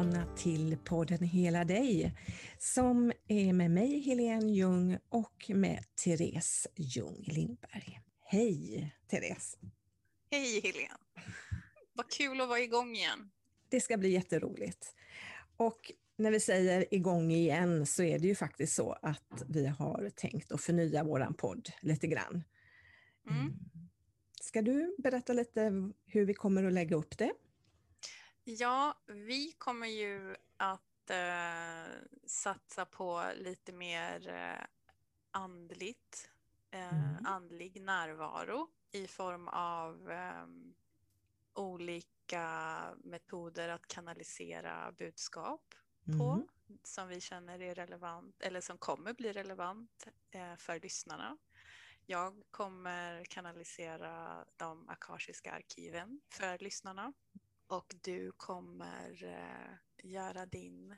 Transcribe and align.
Välkomna 0.00 0.36
till 0.36 0.76
podden 0.84 1.22
Hela 1.22 1.64
dig 1.64 2.14
som 2.58 3.12
är 3.28 3.52
med 3.52 3.70
mig 3.70 4.00
Helene 4.00 4.52
Ljung 4.52 4.98
och 5.08 5.50
med 5.54 5.84
Therese 6.04 6.66
Ljung 6.76 7.24
Lindberg. 7.26 8.00
Hej 8.20 8.94
Therese! 9.10 9.58
Hej 10.30 10.60
Helene! 10.60 10.98
Vad 11.92 12.10
kul 12.10 12.40
att 12.40 12.48
vara 12.48 12.60
igång 12.60 12.96
igen. 12.96 13.30
Det 13.68 13.80
ska 13.80 13.96
bli 13.96 14.08
jätteroligt. 14.08 14.94
Och 15.56 15.92
när 16.16 16.30
vi 16.30 16.40
säger 16.40 16.94
igång 16.94 17.30
igen 17.30 17.86
så 17.86 18.02
är 18.02 18.18
det 18.18 18.26
ju 18.26 18.34
faktiskt 18.34 18.74
så 18.74 18.92
att 19.02 19.42
vi 19.48 19.66
har 19.66 20.10
tänkt 20.16 20.52
att 20.52 20.60
förnya 20.60 21.04
våran 21.04 21.34
podd 21.34 21.68
lite 21.80 22.06
grann. 22.06 22.44
Mm. 23.30 23.52
Ska 24.40 24.62
du 24.62 24.94
berätta 24.98 25.32
lite 25.32 25.72
hur 26.06 26.24
vi 26.24 26.34
kommer 26.34 26.64
att 26.64 26.72
lägga 26.72 26.96
upp 26.96 27.18
det? 27.18 27.32
Ja, 28.44 28.94
vi 29.06 29.52
kommer 29.52 29.86
ju 29.86 30.36
att 30.56 31.10
eh, 31.10 31.94
satsa 32.26 32.84
på 32.84 33.24
lite 33.36 33.72
mer 33.72 34.28
eh, 34.28 34.66
andligt, 35.30 36.30
eh, 36.70 37.10
mm. 37.10 37.26
andlig 37.26 37.80
närvaro 37.80 38.68
i 38.92 39.06
form 39.06 39.48
av 39.48 40.10
eh, 40.10 40.46
olika 41.54 42.96
metoder 43.04 43.68
att 43.68 43.86
kanalisera 43.86 44.92
budskap 44.92 45.74
på 46.18 46.30
mm. 46.30 46.46
som 46.82 47.08
vi 47.08 47.20
känner 47.20 47.60
är 47.62 47.74
relevant 47.74 48.42
eller 48.42 48.60
som 48.60 48.78
kommer 48.78 49.14
bli 49.14 49.32
relevant 49.32 50.06
eh, 50.30 50.56
för 50.56 50.80
lyssnarna. 50.80 51.38
Jag 52.06 52.42
kommer 52.50 53.24
kanalisera 53.24 54.44
de 54.56 54.88
akashiska 54.88 55.52
arkiven 55.52 56.20
för 56.30 56.58
lyssnarna 56.58 57.12
och 57.70 57.94
du 58.02 58.32
kommer 58.32 59.24
eh, 59.24 60.10
göra 60.10 60.46
din 60.46 60.96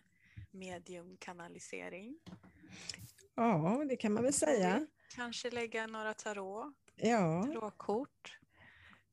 mediumkanalisering. 0.51 2.19
Ja, 3.35 3.85
det 3.89 3.97
kan 3.97 4.13
man 4.13 4.23
väl 4.23 4.33
säga. 4.33 4.87
Kanske 5.15 5.51
lägga 5.51 5.87
några 5.87 6.15
tarot, 6.15 6.75
ja. 6.97 7.43
tarotkort. 7.47 8.39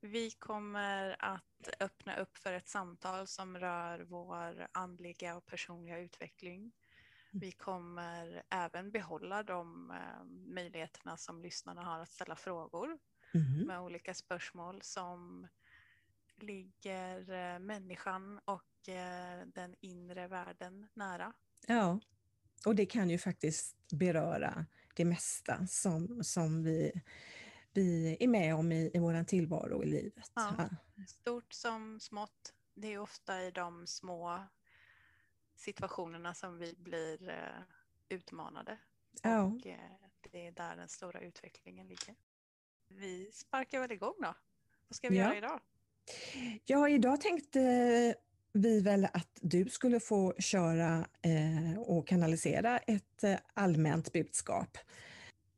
Vi 0.02 0.32
kommer 0.32 1.16
att 1.20 1.70
öppna 1.80 2.18
upp 2.18 2.38
för 2.38 2.54
ett 2.54 2.68
samtal 2.68 3.28
som 3.28 3.58
rör 3.58 4.00
vår 4.00 4.68
andliga 4.72 5.36
och 5.36 5.46
personliga 5.46 6.00
utveckling. 6.00 6.72
Vi 7.32 7.52
kommer 7.52 8.44
även 8.50 8.92
behålla 8.92 9.44
de 9.44 9.92
eh, 9.92 10.26
möjligheterna 10.54 11.18
som 11.18 11.42
lyssnarna 11.42 11.84
har 11.84 12.00
att 12.00 12.10
ställa 12.10 12.36
frågor 12.36 12.98
mm. 13.34 13.68
med 13.68 13.80
olika 13.80 14.14
spörsmål 14.14 14.82
som 14.82 15.48
ligger 16.44 17.32
eh, 17.32 17.60
människan 17.60 18.40
och 18.46 18.90
eh, 18.90 19.48
den 19.48 19.76
inre 19.80 20.28
världen 20.28 20.88
nära. 20.94 21.34
Ja, 21.68 22.00
och 22.66 22.76
det 22.76 22.86
kan 22.86 23.10
ju 23.10 23.18
faktiskt 23.18 23.76
beröra 23.92 24.66
det 24.96 25.06
mesta 25.06 25.68
som, 25.68 26.24
som 26.24 26.64
vi, 26.64 26.92
vi 27.74 28.18
är 28.20 28.28
med 28.28 28.56
om 28.56 28.72
i, 28.72 28.92
i 28.94 29.00
vår 29.00 29.24
tillvaro 29.24 29.84
i 29.84 29.88
livet. 29.88 30.32
Ja, 30.36 30.70
stort 31.08 31.54
som 31.54 32.00
smått. 32.00 32.54
Det 32.74 32.94
är 32.94 33.00
ofta 33.00 33.44
i 33.44 33.52
de 33.52 33.88
små 33.88 34.44
situationerna 35.56 36.34
som 36.34 36.58
vi 36.58 36.76
blir 36.78 37.30
uh, 37.30 37.64
utmanade. 38.10 38.78
Ja. 39.22 39.44
Och 39.44 39.62
det 40.32 40.48
är 40.48 40.52
där 40.52 40.76
den 40.76 40.90
stora 40.90 41.20
utvecklingen 41.20 41.88
ligger. 41.88 42.16
Vi 42.88 43.32
sparkar 43.32 43.80
väl 43.80 43.92
igång 43.92 44.16
då. 44.18 44.36
Vad 44.88 44.96
ska 44.96 45.10
vi 45.10 45.16
göra 45.16 45.38
idag? 45.38 45.60
Ja, 46.66 46.90
idag 46.90 47.22
tänkte 47.22 47.60
vi 48.54 48.82
väl 48.82 49.06
att 49.14 49.38
du 49.42 49.66
skulle 49.66 50.00
få 50.00 50.34
köra 50.40 51.08
eh, 51.22 51.80
och 51.80 52.08
kanalisera 52.08 52.78
ett 52.78 53.24
eh, 53.24 53.36
allmänt 53.54 54.14
budskap. 54.14 54.78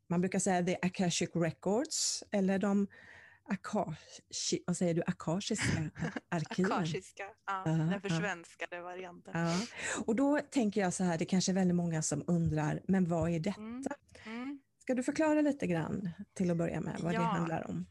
Man 0.07 0.21
brukar 0.21 0.39
säga 0.39 0.63
the 0.63 0.77
Akashic 0.81 1.29
Records 1.35 2.23
eller 2.31 2.59
de 2.59 2.87
akashi, 3.51 4.63
vad 4.67 4.77
säger 4.77 4.93
du, 4.93 5.03
akashiska 5.05 5.89
arkiven. 6.29 6.71
Akashiska, 6.71 7.23
ja, 7.45 7.63
uh, 7.67 7.77
den 7.77 8.01
försvenskade 8.01 8.77
uh. 8.77 8.83
varianten. 8.83 9.35
Uh. 9.35 9.63
Och 10.05 10.15
då 10.15 10.39
tänker 10.49 10.81
jag 10.81 10.93
så 10.93 11.03
här, 11.03 11.17
det 11.17 11.25
kanske 11.25 11.51
är 11.51 11.53
väldigt 11.53 11.75
många 11.75 12.01
som 12.01 12.23
undrar, 12.27 12.81
men 12.87 13.09
vad 13.09 13.29
är 13.29 13.39
detta? 13.39 13.61
Mm. 13.61 13.83
Mm. 14.25 14.59
Ska 14.79 14.93
du 14.93 15.03
förklara 15.03 15.41
lite 15.41 15.67
grann 15.67 16.09
till 16.33 16.51
att 16.51 16.57
börja 16.57 16.81
med 16.81 16.99
vad 16.99 17.13
ja. 17.13 17.19
det 17.19 17.25
handlar 17.25 17.69
om? 17.69 17.85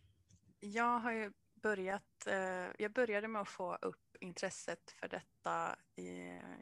Jag 0.61 0.99
har 0.99 1.13
ju 1.13 1.33
börjat, 1.63 2.27
eh, 2.27 2.67
jag 2.79 2.93
började 2.93 3.29
med 3.29 3.43
att 3.43 3.49
få 3.49 3.75
upp 3.75 4.17
intresset 4.21 4.91
för 4.91 5.09
detta 5.09 5.77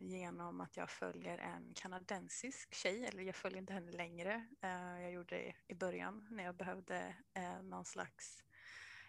genom 0.01 0.61
att 0.61 0.77
jag 0.77 0.91
följer 0.91 1.39
en 1.39 1.75
kanadensisk 1.75 2.75
tjej, 2.75 3.07
eller 3.07 3.23
jag 3.23 3.35
följer 3.35 3.59
inte 3.59 3.73
henne 3.73 3.93
längre. 3.93 4.49
Eh, 4.61 5.03
jag 5.03 5.13
gjorde 5.13 5.37
det 5.37 5.55
i 5.69 5.75
början 5.75 6.27
när 6.31 6.45
jag 6.45 6.55
behövde 6.55 7.17
eh, 7.35 7.63
någon 7.63 7.85
slags 7.85 8.45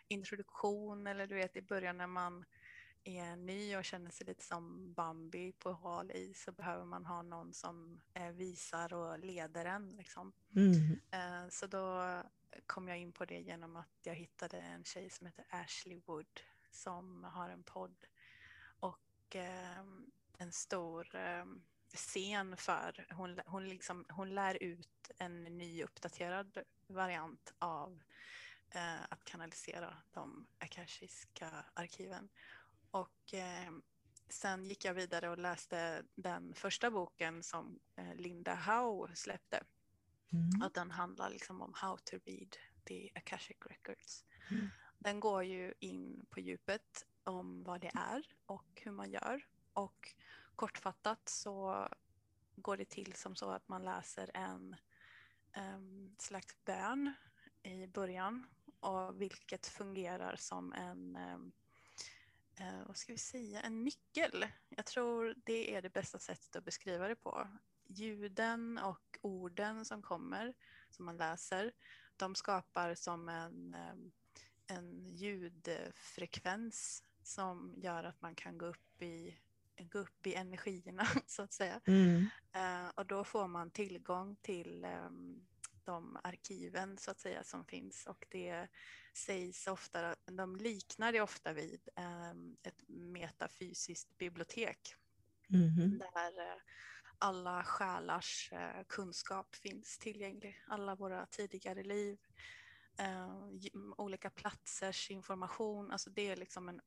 introduktion 0.07 1.07
eller 1.07 1.27
du 1.27 1.35
vet 1.35 1.55
i 1.55 1.61
början 1.61 1.97
när 1.97 2.07
man 2.07 2.45
är 3.03 3.35
ny 3.35 3.77
och 3.77 3.85
känner 3.85 4.11
sig 4.11 4.27
lite 4.27 4.43
som 4.45 4.93
Bambi 4.93 5.51
på 5.51 5.71
hal 5.71 6.11
is 6.11 6.43
så 6.43 6.51
behöver 6.51 6.85
man 6.85 7.05
ha 7.05 7.21
någon 7.21 7.53
som 7.53 8.01
visar 8.33 8.93
och 8.93 9.19
leder 9.19 9.65
en. 9.65 9.89
Liksom. 9.89 10.33
Mm. 10.55 10.99
Så 11.49 11.67
då 11.67 12.23
kom 12.65 12.87
jag 12.87 12.97
in 12.97 13.11
på 13.11 13.25
det 13.25 13.39
genom 13.39 13.75
att 13.75 13.99
jag 14.03 14.15
hittade 14.15 14.57
en 14.57 14.83
tjej 14.83 15.09
som 15.09 15.25
heter 15.27 15.45
Ashley 15.49 16.01
Wood 16.05 16.41
som 16.71 17.23
har 17.23 17.49
en 17.49 17.63
podd 17.63 18.05
och 18.79 19.35
eh, 19.35 19.79
en 20.37 20.51
stor 20.51 21.15
eh, 21.15 21.45
scen 21.93 22.57
för, 22.57 23.05
hon, 23.11 23.39
hon, 23.45 23.69
liksom, 23.69 24.05
hon 24.09 24.35
lär 24.35 24.63
ut 24.63 25.11
en 25.17 25.43
ny 25.43 25.83
uppdaterad 25.83 26.57
variant 26.87 27.53
av 27.59 28.01
eh, 28.71 29.03
att 29.09 29.23
kanalisera 29.23 29.97
de 30.11 30.47
akashiska 30.57 31.65
arkiven. 31.73 32.29
Och 32.91 33.33
eh, 33.33 33.71
sen 34.29 34.65
gick 34.65 34.85
jag 34.85 34.93
vidare 34.93 35.29
och 35.29 35.37
läste 35.37 36.03
den 36.15 36.53
första 36.53 36.91
boken 36.91 37.43
som 37.43 37.79
eh, 37.95 38.15
Linda 38.15 38.55
Howe 38.55 39.15
släppte 39.15 39.63
Mm. 40.33 40.61
Att 40.61 40.73
den 40.73 40.91
handlar 40.91 41.29
liksom 41.29 41.61
om 41.61 41.73
how 41.75 41.97
to 41.97 42.17
read 42.25 42.55
the 42.85 43.09
Akashic 43.15 43.57
Records. 43.65 44.25
Mm. 44.51 44.69
Den 44.99 45.19
går 45.19 45.43
ju 45.43 45.73
in 45.79 46.25
på 46.29 46.39
djupet 46.39 47.05
om 47.23 47.63
vad 47.63 47.81
det 47.81 47.91
är 47.93 48.23
och 48.45 48.81
hur 48.83 48.91
man 48.91 49.11
gör. 49.11 49.45
Och 49.73 50.15
kortfattat 50.55 51.29
så 51.29 51.87
går 52.55 52.77
det 52.77 52.89
till 52.89 53.13
som 53.13 53.35
så 53.35 53.49
att 53.49 53.67
man 53.67 53.85
läser 53.85 54.31
en 54.33 54.75
um, 55.75 56.15
slags 56.19 56.57
bön 56.65 57.13
i 57.63 57.87
början 57.87 58.45
och 58.79 59.21
vilket 59.21 59.67
fungerar 59.67 60.35
som 60.35 60.73
en 60.73 61.15
um, 61.15 61.51
uh, 62.61 62.87
vad 62.87 62.97
ska 62.97 63.13
vi 63.13 63.19
säga, 63.19 63.61
en 63.61 63.83
nyckel. 63.83 64.45
Jag 64.69 64.85
tror 64.85 65.35
det 65.45 65.75
är 65.75 65.81
det 65.81 65.93
bästa 65.93 66.19
sättet 66.19 66.55
att 66.55 66.65
beskriva 66.65 67.07
det 67.07 67.15
på 67.15 67.47
ljuden 67.87 68.77
och 68.77 69.08
orden 69.21 69.85
som 69.85 70.01
kommer, 70.01 70.53
som 70.89 71.05
man 71.05 71.17
läser, 71.17 71.71
de 72.17 72.35
skapar 72.35 72.95
som 72.95 73.29
en, 73.29 73.75
en 74.67 75.15
ljudfrekvens 75.15 77.03
som 77.23 77.73
gör 77.77 78.03
att 78.03 78.21
man 78.21 78.35
kan 78.35 78.57
gå 78.57 78.65
upp 78.65 79.01
i, 79.01 79.39
gå 79.79 79.99
upp 79.99 80.27
i 80.27 80.35
energierna 80.35 81.07
så 81.27 81.41
att 81.41 81.53
säga. 81.53 81.81
Mm. 81.85 82.21
Uh, 82.55 82.89
och 82.95 83.05
då 83.05 83.23
får 83.23 83.47
man 83.47 83.71
tillgång 83.71 84.35
till 84.41 84.87
de 85.83 86.17
arkiven 86.23 86.97
så 86.97 87.11
att 87.11 87.19
säga 87.19 87.43
som 87.43 87.65
finns 87.65 88.05
och 88.05 88.25
det 88.29 88.67
sägs 89.13 89.67
ofta, 89.67 90.15
de 90.25 90.55
liknar 90.55 91.11
det 91.11 91.21
ofta 91.21 91.53
vid 91.53 91.89
ett 92.63 92.83
metafysiskt 92.87 94.17
bibliotek. 94.17 94.95
Mm. 95.49 95.97
Där 95.97 96.31
uh, 96.31 96.61
alla 97.19 97.63
själars 97.63 98.49
eh, 98.51 98.83
kunskap 98.87 99.55
finns 99.55 99.97
tillgänglig. 99.97 100.63
Alla 100.67 100.95
våra 100.95 101.25
tidigare 101.25 101.83
liv, 101.83 102.19
eh, 102.97 103.29
olika 103.97 104.29
platsers 104.29 105.11
information. 105.11 105.91
Alltså 105.91 106.09
det 106.09 106.29
är 106.29 106.35
liksom 106.35 106.69
en 106.69 106.81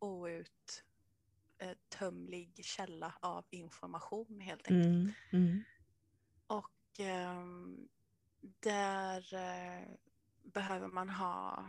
outtömlig 1.59 2.65
källa 2.65 3.15
av 3.21 3.45
information 3.51 4.41
helt 4.41 4.71
enkelt. 4.71 4.87
Mm, 4.87 5.13
mm. 5.33 5.63
Och 6.47 7.01
eh, 7.01 7.45
där 8.61 9.35
eh, 9.35 9.89
behöver 10.43 10.89
man 10.89 11.09
ha 11.09 11.67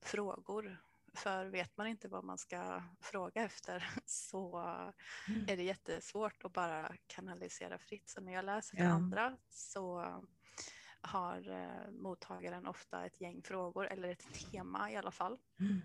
frågor 0.00 0.85
för 1.16 1.46
vet 1.46 1.76
man 1.76 1.86
inte 1.86 2.08
vad 2.08 2.24
man 2.24 2.38
ska 2.38 2.82
fråga 3.00 3.42
efter 3.42 3.90
så 4.06 4.58
mm. 5.28 5.44
är 5.48 5.56
det 5.56 5.62
jättesvårt 5.62 6.44
att 6.44 6.52
bara 6.52 6.92
kanalisera 7.06 7.78
fritt. 7.78 8.10
Så 8.10 8.20
när 8.20 8.32
jag 8.32 8.44
läser 8.44 8.76
för 8.76 8.84
ja. 8.84 8.90
andra 8.90 9.36
så 9.48 10.14
har 11.00 11.50
eh, 11.50 11.90
mottagaren 11.90 12.66
ofta 12.66 13.06
ett 13.06 13.20
gäng 13.20 13.42
frågor 13.42 13.86
eller 13.86 14.08
ett 14.08 14.50
tema 14.50 14.90
i 14.90 14.96
alla 14.96 15.10
fall. 15.10 15.38
Mm. 15.60 15.80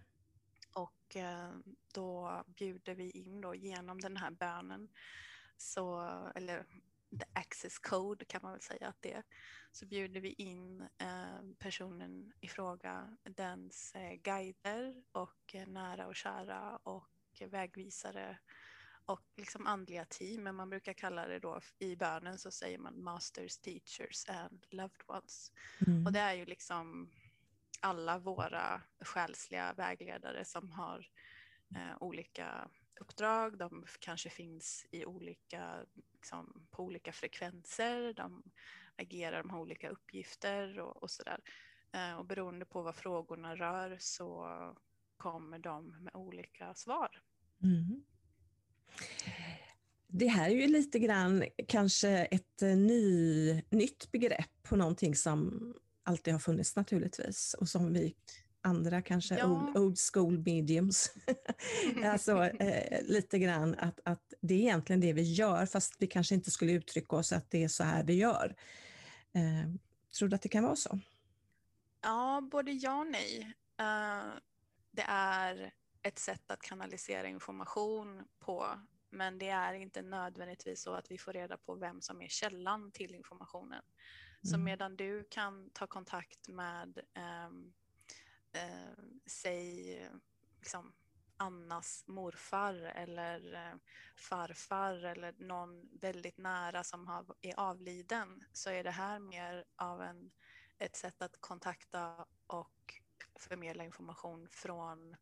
Och 0.73 1.15
eh, 1.15 1.51
då 1.93 2.43
bjuder 2.47 2.95
vi 2.95 3.09
in 3.11 3.41
då 3.41 3.55
genom 3.55 4.01
den 4.01 4.17
här 4.17 4.31
bönen, 4.31 4.89
så, 5.57 6.01
eller 6.35 6.65
the 7.19 7.25
access 7.33 7.79
code 7.79 8.25
kan 8.25 8.39
man 8.43 8.51
väl 8.51 8.61
säga 8.61 8.87
att 8.87 9.01
det 9.01 9.13
är, 9.13 9.23
så 9.71 9.85
bjuder 9.85 10.21
vi 10.21 10.33
in 10.33 10.81
eh, 10.81 11.41
personen 11.59 12.33
i 12.41 12.47
fråga, 12.47 13.17
dens 13.23 13.95
eh, 13.95 14.13
guider 14.13 15.03
och 15.11 15.55
eh, 15.55 15.67
nära 15.67 16.07
och 16.07 16.15
kära 16.15 16.77
och 16.77 17.07
vägvisare 17.47 18.37
och 19.05 19.21
liksom 19.37 19.67
andliga 19.67 20.05
team, 20.05 20.43
men 20.43 20.55
man 20.55 20.69
brukar 20.69 20.93
kalla 20.93 21.27
det 21.27 21.39
då 21.39 21.61
i 21.79 21.95
bönen 21.95 22.37
så 22.37 22.51
säger 22.51 22.77
man 22.77 23.03
masters, 23.03 23.57
teachers 23.57 24.29
and 24.29 24.65
loved 24.69 25.01
ones. 25.07 25.51
Mm. 25.87 26.05
Och 26.05 26.11
det 26.11 26.19
är 26.19 26.33
ju 26.33 26.45
liksom 26.45 27.11
alla 27.81 28.19
våra 28.19 28.81
själsliga 28.99 29.73
vägledare 29.73 30.45
som 30.45 30.71
har 30.71 31.07
eh, 31.75 31.97
olika 31.99 32.69
uppdrag. 33.01 33.57
De 33.57 33.85
kanske 33.99 34.29
finns 34.29 34.85
i 34.91 35.05
olika, 35.05 35.85
liksom, 36.13 36.67
på 36.71 36.83
olika 36.83 37.11
frekvenser. 37.11 38.13
De 38.13 38.43
agerar, 38.95 39.43
de 39.43 39.49
har 39.49 39.59
olika 39.59 39.89
uppgifter 39.89 40.79
och, 40.79 41.03
och 41.03 41.11
sådär. 41.11 41.39
Eh, 41.93 42.15
och 42.15 42.25
beroende 42.25 42.65
på 42.65 42.81
vad 42.81 42.95
frågorna 42.95 43.55
rör 43.55 43.97
så 43.99 44.47
kommer 45.17 45.59
de 45.59 46.03
med 46.03 46.15
olika 46.15 46.73
svar. 46.73 47.21
Mm. 47.63 48.03
Det 50.07 50.27
här 50.27 50.49
är 50.49 50.55
ju 50.55 50.67
lite 50.67 50.99
grann 50.99 51.43
kanske 51.67 52.09
ett 52.09 52.61
eh, 52.61 52.77
ny, 52.77 53.53
nytt 53.69 54.11
begrepp 54.11 54.63
på 54.63 54.75
någonting 54.75 55.15
som 55.15 55.73
alltid 56.03 56.33
har 56.33 56.39
funnits 56.39 56.75
naturligtvis 56.75 57.53
och 57.53 57.69
som 57.69 57.93
vi 57.93 58.15
andra 58.61 59.01
kanske 59.01 59.37
ja. 59.37 59.45
old, 59.45 59.77
old, 59.77 59.97
school 60.13 60.37
mediums. 60.37 61.13
alltså 62.05 62.43
eh, 62.43 63.01
lite 63.03 63.39
grann 63.39 63.75
att, 63.75 63.99
att 64.05 64.33
det 64.41 64.53
är 64.53 64.59
egentligen 64.59 64.99
det 64.99 65.13
vi 65.13 65.33
gör 65.33 65.65
fast 65.65 65.95
vi 65.99 66.07
kanske 66.07 66.35
inte 66.35 66.51
skulle 66.51 66.71
uttrycka 66.71 67.15
oss 67.15 67.31
att 67.31 67.51
det 67.51 67.63
är 67.63 67.67
så 67.67 67.83
här 67.83 68.03
vi 68.03 68.13
gör. 68.13 68.55
Eh, 69.33 69.73
tror 70.17 70.29
du 70.29 70.35
att 70.35 70.41
det 70.41 70.49
kan 70.49 70.63
vara 70.63 70.75
så? 70.75 70.99
Ja, 72.01 72.49
både 72.51 72.71
ja 72.71 72.99
och 72.99 73.07
nej. 73.07 73.53
Uh, 73.81 74.33
det 74.91 75.05
är 75.07 75.73
ett 76.03 76.19
sätt 76.19 76.51
att 76.51 76.61
kanalisera 76.61 77.27
information 77.27 78.23
på 78.39 78.65
men 79.11 79.37
det 79.37 79.49
är 79.49 79.73
inte 79.73 80.01
nödvändigtvis 80.01 80.81
så 80.81 80.93
att 80.93 81.11
vi 81.11 81.17
får 81.17 81.33
reda 81.33 81.57
på 81.57 81.75
vem 81.75 82.01
som 82.01 82.21
är 82.21 82.27
källan 82.27 82.91
till 82.91 83.15
informationen. 83.15 83.83
Så 84.43 84.55
mm. 84.55 84.63
medan 84.63 84.95
du 84.95 85.27
kan 85.29 85.69
ta 85.69 85.87
kontakt 85.87 86.47
med, 86.47 86.99
um, 87.47 87.73
uh, 88.55 89.05
säg, 89.25 90.09
liksom, 90.59 90.93
Annas 91.37 92.03
morfar 92.07 92.73
eller 92.73 93.53
uh, 93.53 93.79
farfar 94.15 94.93
eller 94.93 95.33
någon 95.37 95.89
väldigt 96.01 96.37
nära 96.37 96.83
som 96.83 97.07
har, 97.07 97.25
är 97.41 97.59
avliden 97.59 98.43
så 98.53 98.69
är 98.69 98.83
det 98.83 98.91
här 98.91 99.19
mer 99.19 99.65
av 99.75 100.01
en, 100.01 100.31
ett 100.77 100.95
sätt 100.95 101.21
att 101.21 101.41
kontakta 101.41 102.25
och 102.47 103.01
förmedla 103.39 103.83
information 103.83 104.47
från 104.51 105.15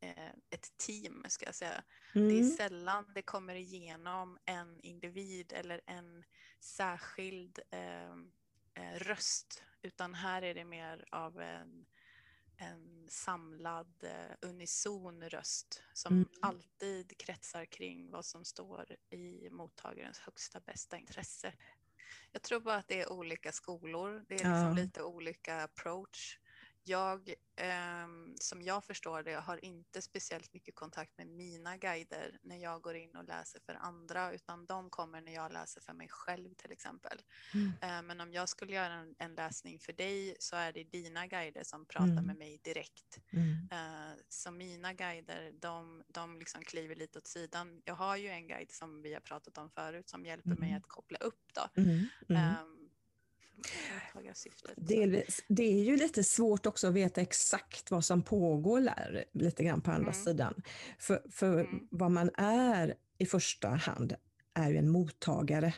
eh, 0.00 0.32
ett 0.50 0.78
team, 0.78 1.24
ska 1.28 1.46
jag 1.46 1.54
säga. 1.54 1.84
Mm. 2.14 2.28
Det 2.28 2.34
är 2.34 2.42
mm. 2.42 2.56
sällan 2.56 3.12
det 3.14 3.22
kommer 3.22 3.54
igenom 3.54 4.38
en 4.44 4.80
individ 4.80 5.52
eller 5.52 5.80
en 5.86 6.24
särskild 6.60 7.58
eh, 7.70 8.12
eh, 8.74 8.98
röst, 8.98 9.62
utan 9.82 10.14
här 10.14 10.42
är 10.42 10.54
det 10.54 10.64
mer 10.64 11.04
av 11.10 11.40
en, 11.40 11.86
en 12.58 13.06
samlad 13.08 14.04
eh, 14.04 14.48
unison 14.48 15.28
röst 15.28 15.82
som 15.92 16.12
mm. 16.12 16.28
alltid 16.40 17.18
kretsar 17.18 17.64
kring 17.64 18.10
vad 18.10 18.24
som 18.24 18.44
står 18.44 18.96
i 19.10 19.50
mottagarens 19.50 20.18
högsta 20.18 20.60
bästa 20.60 20.98
intresse. 20.98 21.52
Jag 22.32 22.42
tror 22.42 22.60
bara 22.60 22.76
att 22.76 22.88
det 22.88 23.00
är 23.00 23.12
olika 23.12 23.52
skolor, 23.52 24.24
det 24.28 24.34
är 24.34 24.38
liksom 24.38 24.52
ja. 24.52 24.72
lite 24.72 25.02
olika 25.02 25.62
approach 25.62 26.38
jag, 26.88 27.28
eh, 27.56 28.08
som 28.40 28.62
jag 28.62 28.84
förstår 28.84 29.22
det, 29.22 29.34
har 29.34 29.64
inte 29.64 30.02
speciellt 30.02 30.54
mycket 30.54 30.74
kontakt 30.74 31.18
med 31.18 31.26
mina 31.26 31.76
guider 31.76 32.38
när 32.42 32.56
jag 32.56 32.82
går 32.82 32.96
in 32.96 33.16
och 33.16 33.24
läser 33.24 33.60
för 33.60 33.74
andra, 33.74 34.32
utan 34.32 34.66
de 34.66 34.90
kommer 34.90 35.20
när 35.20 35.34
jag 35.34 35.52
läser 35.52 35.80
för 35.80 35.92
mig 35.92 36.08
själv 36.08 36.54
till 36.54 36.72
exempel. 36.72 37.18
Mm. 37.54 37.72
Eh, 37.82 38.02
men 38.02 38.20
om 38.20 38.32
jag 38.32 38.48
skulle 38.48 38.72
göra 38.72 38.94
en, 38.94 39.14
en, 39.18 39.34
läsning 39.34 39.78
för 39.78 39.92
dig 39.92 40.36
så 40.38 40.56
är 40.56 40.72
det 40.72 40.84
dina 40.84 41.26
guider 41.26 41.64
som 41.64 41.86
pratar 41.86 42.06
mm. 42.06 42.26
med 42.26 42.36
mig 42.36 42.60
direkt. 42.64 43.18
Mm. 43.32 43.68
Eh, 43.72 44.14
så 44.28 44.50
mina 44.50 44.92
guider, 44.92 45.52
de, 45.60 46.02
de 46.08 46.38
liksom 46.38 46.62
kliver 46.62 46.94
lite 46.94 47.18
åt 47.18 47.26
sidan. 47.26 47.82
Jag 47.84 47.94
har 47.94 48.16
ju 48.16 48.28
en 48.28 48.48
guide 48.48 48.72
som 48.72 49.02
vi 49.02 49.14
har 49.14 49.20
pratat 49.20 49.58
om 49.58 49.70
förut 49.70 50.08
som 50.08 50.26
hjälper 50.26 50.54
mig 50.54 50.68
mm. 50.68 50.78
att 50.78 50.88
koppla 50.88 51.18
upp 51.18 51.54
då. 51.54 51.82
Delvis. 54.76 55.44
Det 55.48 55.62
är 55.62 55.84
ju 55.84 55.96
lite 55.96 56.24
svårt 56.24 56.66
också 56.66 56.88
att 56.88 56.94
veta 56.94 57.20
exakt 57.20 57.90
vad 57.90 58.04
som 58.04 58.22
pågår 58.22 58.80
där, 58.80 59.24
lite 59.32 59.64
grann 59.64 59.80
på 59.80 59.90
andra 59.90 60.12
mm. 60.12 60.24
sidan. 60.24 60.62
För, 60.98 61.22
för 61.30 61.60
mm. 61.60 61.88
vad 61.90 62.10
man 62.10 62.30
är 62.38 62.94
i 63.18 63.26
första 63.26 63.68
hand 63.68 64.14
är 64.54 64.70
ju 64.70 64.76
en 64.76 64.88
mottagare. 64.88 65.74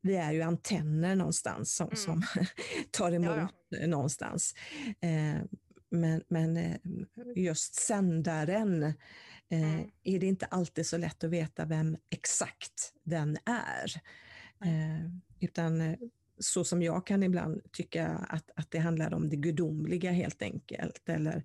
Vi 0.00 0.16
är 0.16 0.32
ju 0.32 0.42
antenner 0.42 1.16
någonstans 1.16 1.74
som, 1.76 1.86
mm. 1.86 1.96
som 1.96 2.22
tar 2.90 3.12
emot 3.12 3.36
ja, 3.36 3.48
ja. 3.68 3.86
någonstans. 3.86 4.54
Eh, 5.00 5.42
men, 5.90 6.22
men 6.28 6.56
eh, 6.56 6.76
just 7.36 7.74
sändaren 7.74 8.82
eh, 8.82 8.92
mm. 9.74 9.90
är 10.04 10.18
det 10.18 10.26
inte 10.26 10.46
alltid 10.46 10.86
så 10.86 10.96
lätt 10.96 11.24
att 11.24 11.30
veta 11.30 11.64
vem 11.64 11.96
exakt 12.10 12.92
den 13.02 13.38
är. 13.44 14.02
Eh, 14.64 15.10
utan 15.40 15.80
eh, 15.80 15.98
så 16.40 16.64
som 16.64 16.82
jag 16.82 17.06
kan 17.06 17.22
ibland 17.22 17.72
tycka 17.72 18.08
att, 18.08 18.50
att 18.56 18.70
det 18.70 18.78
handlar 18.78 19.14
om 19.14 19.28
det 19.28 19.36
gudomliga 19.36 20.10
helt 20.10 20.42
enkelt, 20.42 21.08
eller 21.08 21.44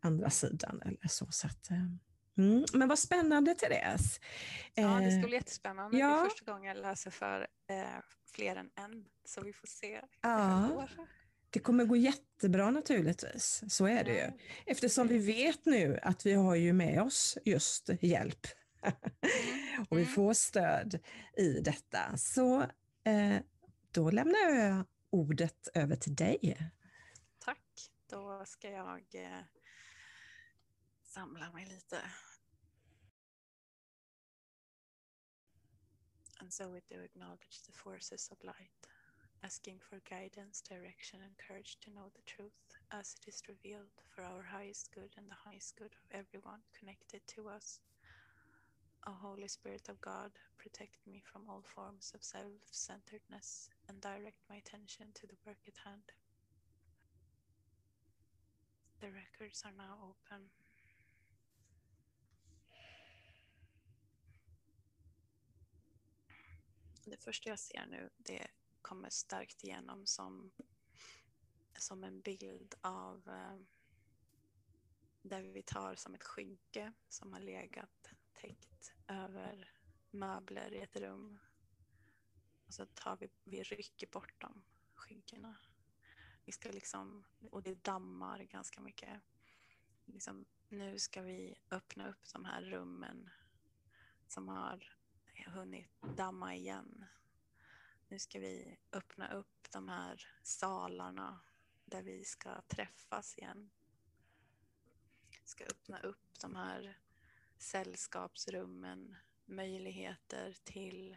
andra 0.00 0.30
sidan 0.30 0.82
eller 0.84 1.08
så. 1.08 1.26
så 1.30 1.46
att, 1.46 1.70
eh, 1.70 1.86
mm. 2.38 2.64
Men 2.72 2.88
vad 2.88 2.98
spännande 2.98 3.54
Therese. 3.54 4.20
Ja, 4.74 5.00
det 5.00 5.10
ska 5.10 5.20
bli 5.20 5.36
eh, 5.36 5.40
jättespännande. 5.40 5.98
Ja. 5.98 6.08
Det 6.08 6.20
är 6.20 6.24
första 6.24 6.52
gången 6.52 6.68
jag 6.68 6.82
läser 6.82 7.10
för 7.10 7.40
eh, 7.70 8.00
fler 8.32 8.56
än 8.56 8.70
en, 8.74 9.04
så 9.24 9.40
vi 9.40 9.52
får 9.52 9.66
se. 9.66 10.00
Ja. 10.22 10.88
Det 11.50 11.60
kommer 11.60 11.84
gå 11.84 11.96
jättebra 11.96 12.70
naturligtvis, 12.70 13.62
så 13.68 13.86
är 13.86 14.04
det 14.04 14.14
ju. 14.14 14.30
Eftersom 14.66 15.08
vi 15.08 15.18
vet 15.18 15.66
nu 15.66 15.98
att 16.02 16.26
vi 16.26 16.32
har 16.32 16.54
ju 16.54 16.72
med 16.72 17.02
oss 17.02 17.38
just 17.44 17.90
hjälp. 18.00 18.46
Mm. 18.82 18.96
och 19.88 19.96
vi 19.96 20.02
mm. 20.02 20.14
får 20.14 20.34
stöd 20.34 20.98
i 21.36 21.60
detta. 21.60 22.16
Så 22.16 22.60
eh, 23.04 23.36
då 23.96 24.10
lämnar 24.10 24.38
jag 24.38 24.84
ordet 25.10 25.68
över 25.74 25.96
till 25.96 26.14
dig. 26.14 26.70
Tack. 27.38 27.90
Då 28.06 28.44
ska 28.46 28.70
jag 28.70 29.04
eh, 29.14 29.44
samla 31.02 31.52
mig 31.52 31.66
lite. 31.66 32.00
And 36.40 36.52
so 36.52 36.68
we 36.68 36.80
do 36.88 37.00
acknowledge 37.04 37.62
the 37.66 37.72
forces 37.72 38.30
of 38.30 38.44
light, 38.44 38.86
asking 39.42 39.80
for 39.80 40.00
guidance, 40.00 40.62
direction, 40.74 41.22
and 41.22 41.36
courage 41.48 41.78
to 41.80 41.90
know 41.90 42.10
the 42.10 42.22
truth 42.22 42.76
as 42.88 43.14
it 43.14 43.28
is 43.28 43.42
revealed 43.48 44.02
for 44.14 44.22
our 44.22 44.42
highest 44.42 44.94
good 44.94 45.14
and 45.16 45.30
the 45.30 45.50
highest 45.50 45.76
good 45.76 45.94
of 45.94 46.20
everyone 46.20 46.60
connected 46.78 47.20
to 47.26 47.48
us. 47.48 47.80
O 49.06 49.12
Holy 49.12 49.48
Spirit 49.48 49.88
of 49.88 50.00
God, 50.00 50.32
protect 50.58 51.06
me 51.06 51.22
from 51.24 51.48
all 51.48 51.62
forms 51.62 52.12
of 52.14 52.24
self 52.24 52.62
centeredness 52.70 53.70
and 53.88 54.00
direct 54.00 54.38
my 54.48 54.56
attention 54.56 55.12
to 55.14 55.26
the 55.26 55.36
work 55.44 55.58
at 55.68 55.76
hand. 55.84 56.02
The 59.00 59.10
records 59.12 59.64
are 59.64 59.72
now 59.76 59.98
open. 60.10 60.50
Det 67.04 67.16
första 67.16 67.48
jag 67.48 67.58
ser 67.58 67.86
nu, 67.86 68.10
det 68.16 68.46
kommer 68.82 69.10
starkt 69.10 69.64
igenom 69.64 70.06
som, 70.06 70.50
som 71.78 72.04
en 72.04 72.20
bild 72.20 72.74
av 72.80 73.28
eh, 73.28 73.58
där 75.22 75.42
vi 75.42 75.62
tar 75.62 75.94
som 75.94 76.14
ett 76.14 76.24
skynke 76.24 76.92
som 77.08 77.32
har 77.32 77.40
legat 77.40 78.10
täckt 78.32 78.75
över 79.08 79.72
möbler 80.10 80.74
i 80.74 80.80
ett 80.80 80.96
rum. 80.96 81.38
Och 82.66 82.74
så 82.74 82.86
tar 82.86 83.16
vi, 83.16 83.28
vi 83.44 83.62
rycker 83.62 84.06
bort 84.06 84.34
de 84.40 84.62
skynkena. 84.94 85.56
Vi 86.44 86.52
ska 86.52 86.70
liksom, 86.70 87.24
och 87.50 87.62
det 87.62 87.84
dammar 87.84 88.42
ganska 88.42 88.80
mycket. 88.80 89.22
Liksom, 90.04 90.46
nu 90.68 90.98
ska 90.98 91.22
vi 91.22 91.54
öppna 91.70 92.08
upp 92.08 92.32
de 92.32 92.44
här 92.44 92.62
rummen 92.62 93.30
som 94.26 94.48
har 94.48 94.96
hunnit 95.46 95.90
damma 96.16 96.54
igen. 96.54 97.04
Nu 98.08 98.18
ska 98.18 98.38
vi 98.38 98.78
öppna 98.92 99.32
upp 99.32 99.70
de 99.72 99.88
här 99.88 100.28
salarna 100.42 101.40
där 101.84 102.02
vi 102.02 102.24
ska 102.24 102.60
träffas 102.60 103.38
igen. 103.38 103.70
ska 105.44 105.64
öppna 105.64 106.00
upp 106.00 106.40
de 106.40 106.56
här 106.56 106.98
sällskapsrummen, 107.58 109.16
möjligheter 109.44 110.56
till 110.64 111.16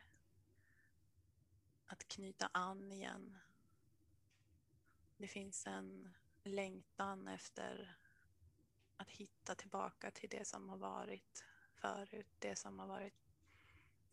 att 1.86 2.08
knyta 2.08 2.50
an 2.54 2.92
igen. 2.92 3.38
Det 5.18 5.28
finns 5.28 5.68
en 5.68 6.14
längtan 6.44 7.28
efter 7.28 7.98
att 8.98 9.10
hitta 9.10 9.56
tillbaka 9.56 10.12
till 10.12 10.30
det 10.30 10.48
som 10.48 10.70
har 10.70 10.78
varit 10.78 11.44
förut, 11.74 12.28
det 12.40 12.56
som 12.56 12.80
har 12.80 12.88
varit 12.88 13.14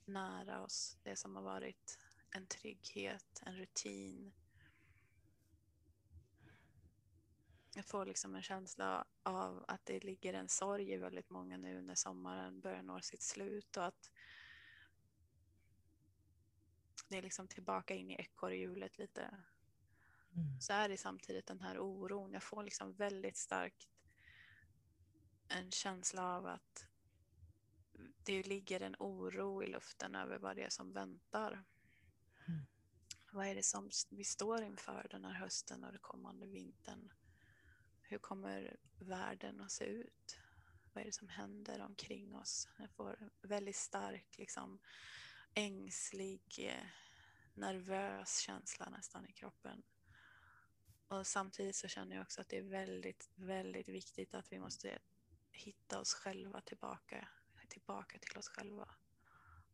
nära 0.04 0.62
oss, 0.62 0.98
det 1.02 1.16
som 1.16 1.36
har 1.36 1.42
varit 1.42 1.98
en 2.30 2.46
trygghet, 2.46 3.42
en 3.46 3.56
rutin. 3.56 4.32
Jag 7.76 7.84
får 7.84 8.06
liksom 8.06 8.34
en 8.34 8.42
känsla 8.42 9.06
av 9.22 9.64
att 9.68 9.86
det 9.86 10.04
ligger 10.04 10.34
en 10.34 10.48
sorg 10.48 10.92
i 10.92 10.96
väldigt 10.96 11.30
många 11.30 11.56
nu 11.56 11.82
när 11.82 11.94
sommaren 11.94 12.60
börjar 12.60 12.82
nå 12.82 13.00
sitt 13.00 13.22
slut 13.22 13.76
och 13.76 13.84
att 13.84 14.10
det 17.08 17.18
är 17.18 17.22
liksom 17.22 17.48
tillbaka 17.48 17.94
in 17.94 18.10
i 18.10 18.14
ekorrhjulet 18.14 18.98
lite. 18.98 19.22
Mm. 19.22 20.60
Så 20.60 20.72
är 20.72 20.88
det 20.88 20.96
samtidigt 20.96 21.46
den 21.46 21.60
här 21.60 21.78
oron. 21.78 22.32
Jag 22.32 22.42
får 22.42 22.62
liksom 22.62 22.92
väldigt 22.92 23.36
starkt 23.36 23.88
en 25.48 25.70
känsla 25.70 26.36
av 26.36 26.46
att 26.46 26.86
det 28.24 28.42
ligger 28.42 28.80
en 28.80 28.96
oro 28.98 29.62
i 29.62 29.66
luften 29.66 30.14
över 30.14 30.38
vad 30.38 30.56
det 30.56 30.62
är 30.62 30.70
som 30.70 30.92
väntar. 30.92 31.64
Mm. 32.48 32.66
Vad 33.30 33.46
är 33.46 33.54
det 33.54 33.62
som 33.62 33.90
vi 34.10 34.24
står 34.24 34.62
inför 34.62 35.06
den 35.10 35.24
här 35.24 35.32
hösten 35.34 35.84
och 35.84 35.92
den 35.92 36.00
kommande 36.00 36.46
vintern? 36.46 37.12
Hur 38.08 38.18
kommer 38.18 38.76
världen 38.98 39.60
att 39.60 39.72
se 39.72 39.84
ut? 39.84 40.38
Vad 40.92 41.02
är 41.02 41.06
det 41.06 41.12
som 41.12 41.28
händer 41.28 41.80
omkring 41.80 42.34
oss? 42.34 42.68
Jag 42.78 42.90
får 42.90 43.30
väldigt 43.42 43.76
stark, 43.76 44.38
liksom, 44.38 44.78
ängslig, 45.54 46.42
eh, 46.58 46.86
nervös 47.54 48.38
känsla 48.38 48.88
nästan 48.90 49.26
i 49.26 49.32
kroppen. 49.32 49.82
Och 51.08 51.26
samtidigt 51.26 51.76
så 51.76 51.88
känner 51.88 52.16
jag 52.16 52.22
också 52.22 52.40
att 52.40 52.48
det 52.48 52.58
är 52.58 52.62
väldigt, 52.62 53.30
väldigt 53.34 53.88
viktigt 53.88 54.34
att 54.34 54.52
vi 54.52 54.58
måste 54.58 54.98
hitta 55.52 56.00
oss 56.00 56.14
själva 56.14 56.60
tillbaka, 56.60 57.28
tillbaka 57.68 58.18
till 58.18 58.38
oss 58.38 58.48
själva. 58.48 58.88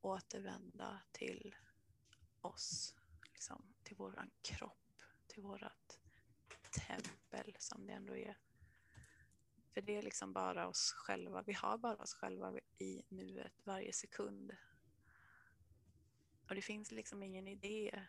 Återvända 0.00 1.02
till 1.12 1.56
oss, 2.40 2.94
liksom, 3.32 3.74
till 3.82 3.96
våran 3.96 4.30
kropp, 4.42 5.02
till 5.26 5.42
vårat 5.42 6.01
tempel 6.72 7.56
som 7.58 7.86
det 7.86 7.92
ändå 7.92 8.16
är. 8.16 8.36
För 9.74 9.80
det 9.80 9.96
är 9.96 10.02
liksom 10.02 10.32
bara 10.32 10.68
oss 10.68 10.92
själva. 10.92 11.42
Vi 11.42 11.52
har 11.52 11.78
bara 11.78 11.96
oss 11.96 12.14
själva 12.14 12.58
i 12.78 13.02
nuet 13.08 13.52
varje 13.64 13.92
sekund. 13.92 14.56
Och 16.48 16.54
det 16.54 16.62
finns 16.62 16.90
liksom 16.90 17.22
ingen 17.22 17.48
idé. 17.48 18.06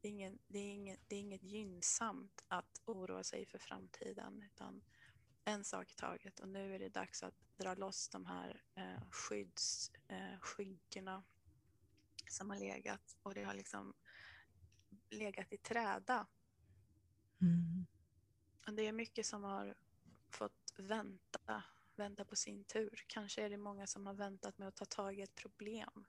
Det 0.00 0.08
är, 0.08 0.12
ingen, 0.12 0.38
det, 0.48 0.58
är 0.58 0.72
ingen, 0.72 0.98
det 1.06 1.16
är 1.16 1.20
inget 1.20 1.42
gynnsamt 1.42 2.44
att 2.48 2.82
oroa 2.84 3.24
sig 3.24 3.46
för 3.46 3.58
framtiden. 3.58 4.42
Utan 4.42 4.82
en 5.44 5.64
sak 5.64 5.90
i 5.90 5.94
taget. 5.94 6.40
Och 6.40 6.48
nu 6.48 6.74
är 6.74 6.78
det 6.78 6.88
dags 6.88 7.22
att 7.22 7.34
dra 7.56 7.74
loss 7.74 8.08
de 8.08 8.26
här 8.26 8.62
eh, 8.74 9.00
skyddsskynkena 9.10 11.14
eh, 11.14 11.22
som 12.28 12.50
har 12.50 12.58
legat. 12.58 13.16
Och 13.22 13.34
det 13.34 13.44
har 13.44 13.54
liksom 13.54 13.94
legat 15.10 15.52
i 15.52 15.56
träda. 15.56 16.26
Mm. 17.42 17.86
Det 18.76 18.82
är 18.82 18.92
mycket 18.92 19.26
som 19.26 19.44
har 19.44 19.74
fått 20.30 20.72
vänta, 20.76 21.64
vänta 21.96 22.24
på 22.24 22.36
sin 22.36 22.64
tur. 22.64 23.04
Kanske 23.06 23.42
är 23.42 23.50
det 23.50 23.56
många 23.56 23.86
som 23.86 24.06
har 24.06 24.14
väntat 24.14 24.58
med 24.58 24.68
att 24.68 24.76
ta 24.76 24.84
tag 24.84 25.18
i 25.18 25.22
ett 25.22 25.34
problem. 25.34 26.06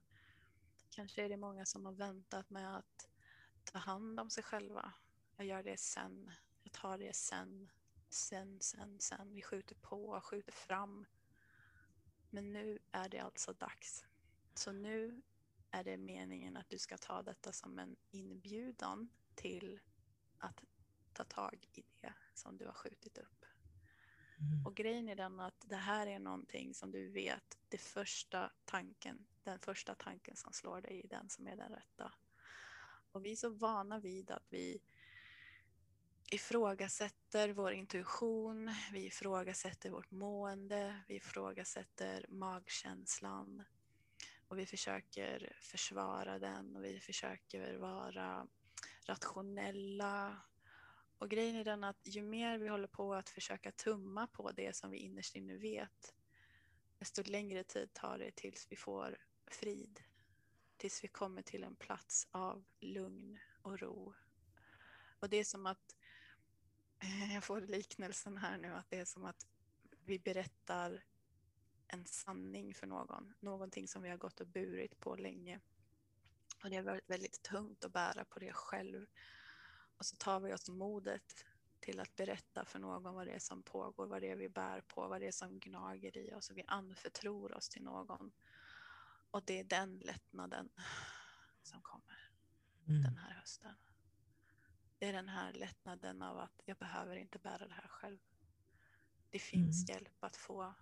Kanske 0.90 1.25
är 1.25 1.30
det 1.30 1.38
många 1.38 1.66
som 1.66 1.86
har 1.86 1.94
väntat 1.94 2.50
med 2.50 2.78
att 2.78 3.10
ta 3.63 3.80
hand 3.80 4.20
om 4.20 4.30
sig 4.30 4.44
själva. 4.44 4.94
Jag 5.38 5.46
gör 5.46 5.63
det 5.63 5.80
sen. 5.80 6.32
Jag 6.63 6.74
tar 6.74 6.98
det 6.98 7.16
sen. 7.16 7.72
Sen, 8.10 8.62
sen, 8.62 9.00
sen. 9.00 9.34
Vi 9.34 9.42
skjuter 9.42 9.75
på, 9.75 10.22
skjuter 10.22 10.52
fram. 10.52 11.06
Men 12.30 12.54
nu 12.54 12.80
är 12.92 13.10
det 13.10 13.20
alltså 13.20 13.54
dags. 13.54 14.06
Så 14.54 14.72
nu 14.72 15.22
är 15.72 15.84
det 15.84 15.98
meningen 15.98 16.58
att 16.58 16.70
du 16.70 16.78
ska 16.78 16.98
ta 16.98 17.24
detta 17.24 17.52
som 17.52 17.80
en 17.80 17.96
inbjudan 18.12 19.10
till 19.36 19.80
att 20.38 20.63
ta 21.13 21.24
tag 21.24 21.67
i 21.74 21.84
det 22.01 22.13
som 22.34 22.58
du 22.58 22.65
har 22.65 22.74
skjutit 22.74 23.17
upp. 23.17 23.46
Mm. 24.39 24.65
Och 24.65 24.75
grejen 24.75 25.10
är 25.10 25.15
den 25.15 25.39
att 25.39 25.65
det 25.70 25.75
här 25.75 26.08
är 26.08 26.20
någonting 26.20 26.74
som 26.74 26.91
du 26.91 27.10
vet, 27.10 27.58
det 27.70 27.77
första 27.77 28.51
tanken, 28.65 29.25
den 29.43 29.60
första 29.60 29.96
tanken 29.96 30.36
som 30.36 30.53
slår 30.53 30.82
dig 30.82 31.01
är 31.03 31.08
den 31.08 31.29
som 31.29 31.48
är 31.48 31.55
den 31.55 31.72
rätta. 31.72 32.13
Och 33.12 33.25
vi 33.25 33.32
är 33.32 33.36
så 33.36 33.50
vana 33.50 34.00
vid 34.00 34.32
att 34.32 34.46
vi 34.50 34.82
ifrågasätter 36.32 37.50
vår 37.50 37.74
intuition, 37.74 38.75
vi 38.91 39.05
ifrågasätter 39.05 39.89
vårt 39.89 40.12
mående, 40.12 41.01
vi 41.08 41.15
ifrågasätter 41.15 42.25
magkänslan 42.29 43.63
och 44.48 44.60
vi 44.60 44.65
försöker 44.65 45.58
försvara 45.62 46.39
den 46.39 46.75
och 46.75 46.84
vi 46.84 47.00
försöker 47.00 47.77
vara 47.77 48.48
rationella 49.05 50.41
och 51.24 51.30
grejen 51.30 51.56
är 51.56 51.63
den 51.63 51.84
att 51.84 52.00
ju 52.03 52.22
mer 52.22 52.58
vi 52.58 52.68
håller 52.68 52.88
på 52.88 53.13
att 53.13 53.30
försöka 53.30 53.72
tumma 53.72 54.27
på 54.27 54.51
det 54.51 54.75
som 54.75 54.92
vi 54.92 54.98
innerst 54.98 55.36
inne 55.36 55.58
vet, 55.58 56.15
desto 56.98 57.24
längre 57.24 57.63
tid 57.63 57.94
tar 57.94 58.18
det 58.18 58.36
tills 58.36 58.68
vi 58.70 58.75
får 58.75 59.18
frid. 59.48 60.03
Tills 60.77 61.03
vi 61.03 61.08
kommer 61.08 61.42
till 61.42 61.63
en 61.63 61.75
plats 61.75 62.27
av 62.32 62.65
lugn 62.80 63.39
och 63.62 63.80
ro. 63.80 64.13
Och 65.20 65.30
det 65.30 65.38
är 65.38 65.44
som 65.44 65.65
att, 65.65 65.96
jag 67.34 67.44
får 67.44 67.62
liknelsen 67.62 68.38
här 68.38 68.58
nu, 68.58 68.68
att 68.74 68.89
det 68.89 69.00
är 69.00 69.06
som 69.06 69.25
att 69.25 69.48
vi 70.06 70.20
berättar 70.20 71.03
en 71.88 72.06
sanning 72.06 72.74
för 72.74 72.88
någon. 72.88 73.34
Någonting 73.39 73.88
som 73.88 74.01
vi 74.01 74.10
har 74.10 74.18
gått 74.18 74.42
och 74.42 74.48
burit 74.48 75.00
på 75.00 75.15
länge. 75.15 75.60
Och 76.63 76.70
det 76.70 76.75
har 76.75 76.84
varit 76.84 77.10
väldigt 77.10 77.42
tungt 77.42 77.86
att 77.86 77.94
bära 77.94 78.25
på 78.25 78.39
det 78.39 78.53
själv. 78.53 79.06
Och 79.98 80.06
så 80.06 80.16
tar 80.16 80.40
vi 80.40 80.54
oss 80.54 80.70
modet 80.70 81.46
till 81.80 82.00
att 82.00 82.16
berätta 82.16 82.66
för 82.66 82.80
någon 82.80 83.14
vad 83.14 83.28
det 83.28 83.34
är 83.34 83.40
som 83.40 83.64
pågår, 83.64 84.08
vad 84.08 84.22
det 84.22 84.32
är 84.32 84.36
vi 84.36 84.50
bär 84.50 84.82
på, 84.82 85.08
vad 85.08 85.22
det 85.22 85.28
är 85.28 85.32
som 85.32 85.60
gnager 85.60 86.18
i 86.18 86.34
oss 86.34 86.50
och 86.50 86.58
vi 86.58 86.64
anförtror 86.68 87.54
oss 87.54 87.70
till 87.70 87.84
någon. 87.84 88.32
Och 89.32 89.44
det 89.46 89.60
är 89.60 89.64
den 89.64 89.98
lättnaden 89.98 90.70
som 91.64 91.82
kommer 91.82 92.32
mm. 92.88 93.04
den 93.04 93.18
här 93.18 93.34
hösten. 93.34 93.76
Det 95.00 95.06
är 95.06 95.14
den 95.14 95.30
här 95.30 95.54
lättnaden 95.54 96.22
av 96.22 96.40
att 96.40 96.62
jag 96.66 96.78
behöver 96.78 97.16
inte 97.16 97.40
bära 97.40 97.68
det 97.68 97.74
här 97.74 97.88
själv. 97.88 98.20
Det 99.30 99.40
finns 99.40 99.90
mm. 99.90 99.96
hjälp 99.96 100.24
att 100.24 100.36
få. 100.36 100.74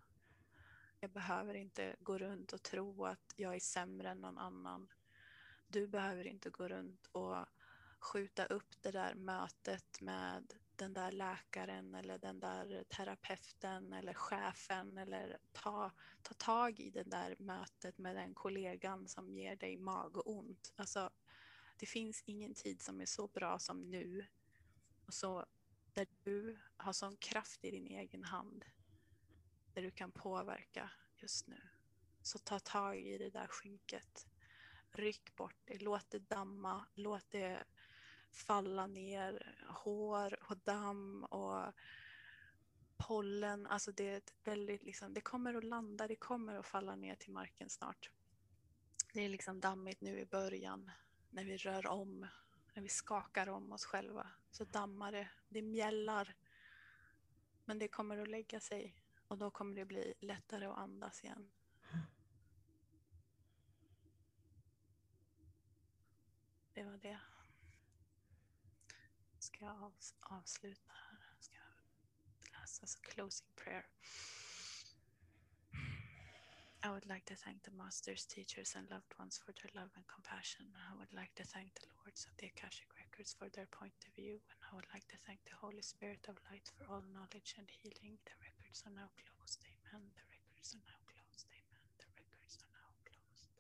Jag 0.99 1.11
behöver 1.11 1.53
inte 1.53 1.95
gå 1.99 2.17
runt 2.17 2.53
och 2.53 2.63
tro 2.63 3.05
att 3.05 3.33
jag 3.35 3.55
är 3.55 3.59
sämre 3.59 4.09
än 4.09 4.21
någon 4.21 4.37
annan. 4.37 4.87
Du 5.67 5.87
behöver 5.87 6.27
inte 6.27 6.49
gå 6.49 6.67
runt 6.67 7.07
och 7.11 7.45
skjuta 8.01 8.45
upp 8.45 8.81
det 8.81 8.91
där 8.91 9.15
mötet 9.15 10.01
med 10.01 10.53
den 10.75 10.93
där 10.93 11.11
läkaren 11.11 11.95
eller 11.95 12.17
den 12.17 12.39
där 12.39 12.83
terapeuten 12.83 13.93
eller 13.93 14.13
chefen 14.13 14.97
eller 14.97 15.37
ta, 15.51 15.91
ta 16.21 16.33
tag 16.33 16.79
i 16.79 16.89
det 16.89 17.03
där 17.03 17.35
mötet 17.39 17.97
med 17.97 18.15
den 18.15 18.33
kollegan 18.33 19.07
som 19.07 19.29
ger 19.29 19.55
dig 19.55 19.77
magont. 19.77 20.73
Alltså, 20.75 21.09
det 21.77 21.85
finns 21.85 22.23
ingen 22.25 22.53
tid 22.53 22.81
som 22.81 23.01
är 23.01 23.05
så 23.05 23.27
bra 23.27 23.59
som 23.59 23.81
nu. 23.81 24.25
Och 25.05 25.13
så 25.13 25.45
där 25.93 26.07
du 26.23 26.59
har 26.77 26.93
sån 26.93 27.17
kraft 27.17 27.65
i 27.65 27.71
din 27.71 27.87
egen 27.87 28.23
hand. 28.23 28.65
Där 29.73 29.81
du 29.81 29.91
kan 29.91 30.11
påverka 30.11 30.91
just 31.17 31.47
nu. 31.47 31.61
Så 32.21 32.39
ta 32.39 32.59
tag 32.59 32.99
i 32.99 33.17
det 33.17 33.29
där 33.29 33.47
skynket. 33.47 34.27
Ryck 34.91 35.35
bort 35.35 35.57
det, 35.65 35.81
låt 35.81 36.09
det 36.09 36.19
damma, 36.19 36.85
låt 36.93 37.31
det 37.31 37.63
falla 38.31 38.87
ner 38.87 39.55
hår 39.69 40.39
och 40.49 40.57
damm 40.57 41.23
och 41.23 41.73
pollen. 42.97 43.67
Alltså 43.67 43.91
det 43.91 44.09
är 44.09 44.17
ett 44.17 44.33
väldigt, 44.43 44.83
liksom, 44.83 45.13
det 45.13 45.21
kommer 45.21 45.53
att 45.53 45.63
landa, 45.63 46.07
det 46.07 46.15
kommer 46.15 46.55
att 46.55 46.65
falla 46.65 46.95
ner 46.95 47.15
till 47.15 47.31
marken 47.31 47.69
snart. 47.69 48.09
Det 49.13 49.21
är 49.21 49.29
liksom 49.29 49.59
dammigt 49.59 50.01
nu 50.01 50.19
i 50.19 50.25
början 50.25 50.91
när 51.29 51.43
vi 51.43 51.57
rör 51.57 51.87
om, 51.87 52.27
när 52.73 52.81
vi 52.83 52.89
skakar 52.89 53.49
om 53.49 53.71
oss 53.71 53.85
själva. 53.85 54.27
Så 54.51 54.63
dammar 54.63 55.11
det, 55.11 55.29
det 55.49 55.61
mjällar. 55.61 56.35
Men 57.65 57.79
det 57.79 57.87
kommer 57.87 58.17
att 58.17 58.27
lägga 58.27 58.59
sig 58.59 58.95
och 59.27 59.37
då 59.37 59.51
kommer 59.51 59.75
det 59.75 59.85
bli 59.85 60.13
lättare 60.19 60.65
att 60.65 60.77
andas 60.77 61.23
igen. 61.23 61.51
Det 66.73 66.83
var 66.83 66.97
det 66.97 67.19
ska 69.61 69.67
jag 69.67 70.39
avsluta 70.39 70.91
här. 70.91 71.35
Ska 71.39 71.59
läsa 72.53 72.63
us 72.63 72.83
as 72.83 72.95
a 72.95 72.99
closing 73.03 73.47
prayer. 73.55 73.85
I 76.83 76.89
would 76.89 77.05
like 77.05 77.25
to 77.25 77.35
thank 77.35 77.61
the 77.63 77.71
masters, 77.71 78.25
teachers, 78.25 78.75
and 78.75 78.89
loved 78.89 79.13
ones 79.19 79.37
for 79.37 79.53
their 79.53 79.69
love 79.79 79.91
and 79.95 80.05
compassion. 80.07 80.65
I 80.89 80.97
would 80.97 81.13
like 81.13 81.33
to 81.35 81.43
thank 81.43 81.69
the 81.75 81.85
lords 82.01 82.25
of 82.25 82.33
the 82.37 82.47
Akashic 82.47 82.89
Records 82.97 83.35
for 83.37 83.49
their 83.49 83.67
point 83.69 83.93
of 84.07 84.11
view, 84.17 84.41
and 84.49 84.59
I 84.65 84.75
would 84.75 84.89
like 84.93 85.05
to 85.13 85.17
thank 85.27 85.39
the 85.45 85.53
Holy 85.61 85.83
Spirit 85.83 86.25
of 86.27 86.41
Light 86.49 86.67
for 86.73 86.83
all 86.89 87.03
knowledge 87.13 87.53
and 87.59 87.69
healing. 87.69 88.17
The 88.25 88.33
records 88.41 88.81
are 88.87 88.95
now 88.97 89.09
closed. 89.13 89.61
Amen. 89.69 90.09
The 90.17 90.25
records 90.33 90.73
are 90.73 90.85
now 90.89 91.01
closed. 91.05 91.45
Amen. 91.53 91.85
The 92.01 92.09
records 92.17 92.55
are 92.65 92.71
now 92.81 92.89
closed. 93.05 93.53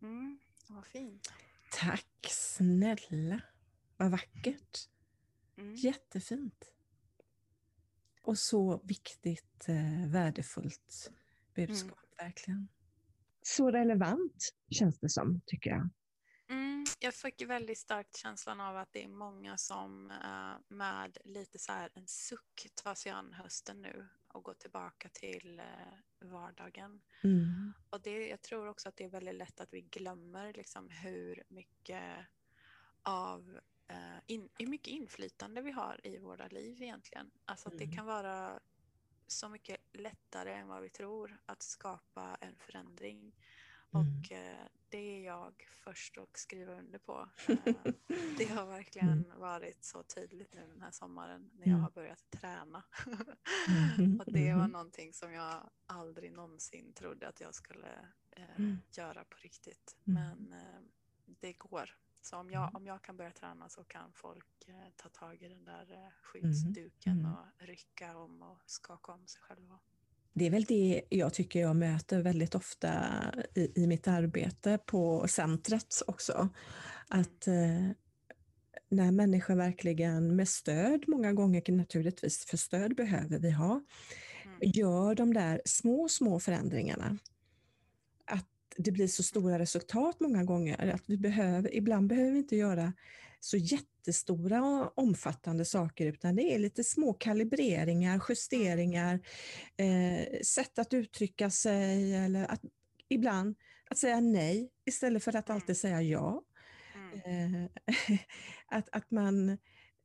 Amen. 0.00 0.08
Mm, 0.08 0.40
vad 0.72 0.86
fint. 0.86 1.28
Tack 1.70 2.04
snälla. 2.60 3.40
Vad 3.96 4.10
vackert. 4.10 4.88
Mm. 5.56 5.74
Jättefint. 5.74 6.72
Och 8.22 8.38
så 8.38 8.80
viktigt, 8.84 9.68
eh, 9.68 10.10
värdefullt 10.10 11.10
budskap, 11.54 11.98
verkligen. 12.18 12.68
Så 13.42 13.70
relevant 13.70 14.54
känns 14.70 14.98
det 14.98 15.08
som, 15.08 15.40
tycker 15.46 15.70
jag. 15.70 15.90
Mm, 16.50 16.84
jag 17.00 17.14
fick 17.14 17.42
väldigt 17.42 17.78
starkt 17.78 18.16
känslan 18.16 18.60
av 18.60 18.76
att 18.76 18.92
det 18.92 19.04
är 19.04 19.08
många 19.08 19.56
som 19.56 20.10
eh, 20.10 20.76
med 20.76 21.18
lite 21.24 21.58
så 21.58 21.72
här 21.72 21.90
en 21.94 22.06
suck 22.06 22.66
tar 22.74 22.94
sig 22.94 23.12
an 23.12 23.32
hösten 23.32 23.82
nu 23.82 24.08
och 24.28 24.44
går 24.44 24.54
tillbaka 24.54 25.08
till 25.08 25.58
eh, 25.58 26.28
vardagen. 26.28 27.00
Mm. 27.22 27.72
Och 27.90 28.00
det, 28.00 28.28
jag 28.28 28.42
tror 28.42 28.68
också 28.68 28.88
att 28.88 28.96
det 28.96 29.04
är 29.04 29.08
väldigt 29.08 29.34
lätt 29.34 29.60
att 29.60 29.72
vi 29.72 29.80
glömmer 29.80 30.52
liksom 30.52 30.88
hur 30.88 31.42
mycket 31.48 32.26
av 33.02 33.58
eh, 33.88 34.18
in, 34.26 34.48
hur 34.58 34.66
mycket 34.66 34.86
inflytande 34.88 35.62
vi 35.62 35.70
har 35.72 36.00
i 36.06 36.18
våra 36.18 36.48
liv 36.48 36.82
egentligen. 36.82 37.30
Alltså 37.44 37.68
att 37.68 37.78
det 37.78 37.84
Mm. 37.84 37.96
kan 37.96 38.06
vara 38.06 38.60
så 39.26 39.48
mycket 39.48 39.80
lättare 39.92 40.52
än 40.54 40.68
vad 40.68 40.82
vi 40.82 40.88
tror 40.90 41.38
att 41.46 41.62
skapa 41.62 42.36
en 42.40 42.56
förändring. 42.58 43.18
Mm. 43.94 44.06
Och 44.20 44.32
eh, 44.32 44.66
det 44.88 44.98
är 44.98 45.20
jag 45.24 45.68
först 45.70 46.18
att 46.18 46.36
skriva 46.36 46.72
under 46.78 46.98
på. 46.98 47.28
Eh, 47.66 47.92
det 48.38 48.44
har 48.44 48.66
verkligen 48.66 49.32
varit 49.38 49.84
så 49.84 50.02
tydligt 50.02 50.54
nu 50.54 50.66
den 50.66 50.82
här 50.82 50.90
sommaren 50.90 51.50
när 51.52 51.60
jag 51.66 51.68
Mm. 51.68 51.80
har 51.82 51.90
börjat 51.90 52.30
träna. 52.30 52.82
Och 54.24 54.32
det 54.32 54.54
var 54.54 54.68
någonting 54.68 55.12
som 55.12 55.32
jag 55.32 55.70
aldrig 55.86 56.32
någonsin 56.32 56.92
trodde 56.92 57.28
att 57.28 57.40
jag 57.40 57.54
skulle 57.54 58.08
eh, 58.30 58.56
Mm. 58.56 58.78
göra 58.96 59.24
på 59.24 59.36
riktigt. 59.38 59.96
Mm. 60.06 60.36
Men 60.38 60.54
det 61.26 61.52
går. 61.52 61.96
Så 62.22 62.36
om 62.36 62.50
jag, 62.50 62.74
om 62.74 62.86
jag 62.86 63.02
kan 63.02 63.16
börja 63.16 63.30
träna 63.30 63.68
så 63.68 63.84
kan 63.84 64.12
folk 64.12 64.46
eh, 64.68 64.74
ta 64.96 65.08
tag 65.08 65.42
i 65.42 65.48
den 65.48 65.64
där 65.64 65.92
eh, 65.92 66.12
skyddsduken 66.22 67.18
Mm. 67.18 67.32
och 67.32 67.46
rycka 67.58 68.16
om 68.18 68.42
och 68.42 68.58
skaka 68.66 69.12
om 69.12 69.26
sig 69.26 69.40
själva. 69.42 69.78
Det 70.32 70.46
är 70.46 70.50
väl 70.50 70.64
det 70.64 71.02
jag 71.08 71.34
tycker 71.34 71.60
jag 71.60 71.76
möter 71.76 72.20
väldigt 72.22 72.54
ofta 72.54 72.92
i, 73.54 73.82
i 73.82 73.86
mitt 73.86 74.08
arbete 74.08 74.78
på 74.86 75.28
centret 75.28 76.02
också. 76.06 76.48
Att 77.08 77.46
eh, 77.46 77.90
när 78.88 79.10
människor 79.12 79.54
verkligen 79.54 80.36
med 80.36 80.48
stöd, 80.48 81.04
många 81.08 81.32
gånger 81.32 81.72
naturligtvis, 81.72 82.46
för 82.46 82.56
stöd 82.56 82.96
behöver 82.96 83.38
vi 83.38 83.50
ha, 83.50 83.80
Mm. 84.44 84.58
gör 84.74 85.14
de 85.14 85.34
där 85.34 85.62
små, 85.64 86.08
små 86.08 86.40
förändringarna. 86.40 87.18
Det 88.82 88.92
blir 88.92 89.06
så 89.06 89.22
stora 89.22 89.58
resultat 89.58 90.20
många 90.20 90.44
gånger. 90.44 90.92
Att 90.94 91.04
vi 91.06 91.16
behöver, 91.16 91.74
ibland 91.74 92.08
behöver 92.08 92.30
vi 92.32 92.38
inte 92.38 92.56
göra 92.56 92.92
så 93.40 93.56
jättestora 93.56 94.62
och 94.62 94.98
omfattande 94.98 95.64
saker 95.64 96.06
utan 96.06 96.36
det 96.36 96.54
är 96.54 96.58
lite 96.58 96.84
små 96.84 97.12
kalibreringar, 97.12 98.22
justeringar, 98.28 99.20
eh, 99.76 100.40
sätt 100.42 100.78
att 100.78 100.94
uttrycka 100.94 101.50
sig 101.50 102.14
eller 102.16 102.44
att 102.52 102.60
ibland 103.08 103.56
att 103.90 103.98
säga 103.98 104.20
nej 104.20 104.70
istället 104.86 105.24
för 105.24 105.36
att 105.36 105.48
Mm. 105.48 105.56
alltid 105.56 105.76
säga 105.76 106.02
ja. 106.02 106.42
Mm. 107.24 107.64
Eh, 107.64 107.70
att, 108.66 108.88
att 108.92 109.10
man, 109.10 109.58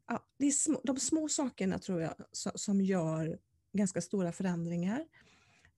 ja, 0.07 0.25
det 0.39 0.45
är 0.47 0.51
små, 0.51 0.81
de 0.83 0.97
små 0.99 1.29
sakerna 1.29 1.79
tror 1.79 2.01
jag 2.01 2.13
so- 2.33 2.57
som 2.57 2.81
gör 2.81 3.39
ganska 3.73 4.01
stora 4.01 4.31
förändringar. 4.31 5.05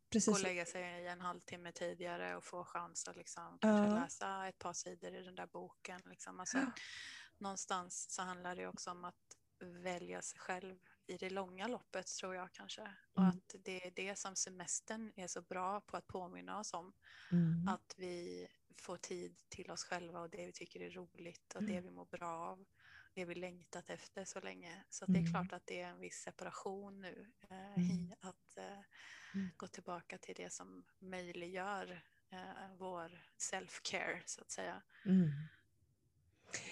Gå 0.07 0.11
Precis. 0.11 0.35
och 0.35 0.41
lägga 0.43 0.65
sig 0.65 1.07
en 1.07 1.21
halvtimme 1.21 1.71
tidigare 1.71 2.35
och 2.35 2.43
få 2.43 2.63
chans 2.65 3.07
att 3.07 3.15
liksom 3.15 3.57
Ja. 3.61 3.85
läsa 4.01 4.47
ett 4.47 4.59
par 4.59 4.73
sidor 4.73 5.15
i 5.15 5.23
den 5.23 5.35
där 5.35 5.47
boken. 5.47 6.01
Liksom. 6.05 6.39
Alltså, 6.39 6.71
någonstans 7.37 8.05
så 8.09 8.21
handlar 8.21 8.55
det 8.55 8.67
också 8.67 8.91
om 8.91 9.05
att 9.05 9.15
välja 9.83 10.21
sig 10.21 10.39
själv 10.39 10.79
i 11.07 11.17
det 11.17 11.29
långa 11.29 11.67
loppet 11.67 12.07
tror 12.07 12.35
jag 12.35 12.51
kanske. 12.53 12.81
Och 13.13 13.21
Mm. 13.23 13.29
att 13.29 13.55
det 13.59 13.85
är 13.87 13.91
det 13.91 14.15
som 14.15 14.35
semestern 14.35 15.13
är 15.15 15.27
så 15.27 15.41
bra 15.41 15.81
på 15.81 15.97
att 15.97 16.07
påminna 16.07 16.59
oss 16.59 16.73
om. 16.73 16.93
Mm. 17.31 17.67
Att 17.67 17.93
vi 17.97 18.47
får 18.77 18.97
tid 18.97 19.37
till 19.49 19.71
oss 19.71 19.83
själva 19.83 20.19
och 20.21 20.29
det 20.29 20.45
vi 20.45 20.53
tycker 20.53 20.79
är 20.81 20.89
roligt 20.91 21.55
och 21.55 21.63
det 21.63 21.71
Mm. 21.71 21.83
vi 21.83 21.91
mår 21.91 22.05
bra 22.05 22.29
av. 22.37 22.65
Det 23.13 23.25
vi 23.25 23.35
längtat 23.35 23.89
efter 23.89 24.25
så 24.25 24.39
länge. 24.41 24.83
Så 24.89 25.05
det 25.05 25.17
är 25.17 25.19
Mm. 25.19 25.31
klart 25.31 25.53
att 25.53 25.65
det 25.65 25.81
är 25.81 25.87
en 25.89 25.99
viss 25.99 26.15
separation 26.21 27.01
nu 27.01 27.31
eh, 27.49 27.73
Mm. 27.73 27.81
i 27.81 28.13
att 28.21 28.57
eh, 28.57 28.63
Mm. 28.65 28.83
Gå 29.57 29.67
tillbaka 29.67 30.17
till 30.17 30.35
det 30.37 30.53
som 30.53 30.83
möjliggör 30.99 32.01
eh, 32.31 32.77
vår 32.77 33.21
self-care 33.37 34.21
så 34.25 34.41
att 34.41 34.51
säga. 34.51 34.81
Mm. 35.05 35.31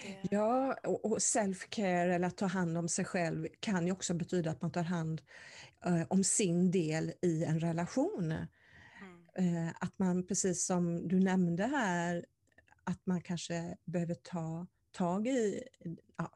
Det, 0.01 0.27
Ja, 0.31 0.73
och 0.83 1.17
self-care 1.17 2.13
eller 2.13 2.27
att 2.27 2.37
ta 2.37 2.45
hand 2.45 2.77
om 2.77 2.89
sig 2.89 3.05
själv 3.05 3.47
kan 3.59 3.85
ju 3.85 3.91
också 3.91 4.13
betyda 4.13 4.51
att 4.51 4.61
man 4.61 4.71
tar 4.71 4.83
hand 4.83 5.21
eh, 5.85 6.03
om 6.09 6.23
sin 6.23 6.71
del 6.71 7.13
i 7.21 7.43
en 7.43 7.59
relation. 7.59 8.31
mm, 8.31 8.47
Eh, 9.37 9.73
att 9.79 9.99
man, 9.99 10.27
precis 10.27 10.65
som 10.65 11.07
du 11.07 11.19
nämnde 11.19 11.65
här, 11.65 12.25
att 12.83 13.05
man 13.05 13.21
kanske 13.21 13.77
behöver 13.85 14.15
ta 14.15 14.67
tag 14.91 15.27
i 15.27 15.63
ja, 16.17 16.31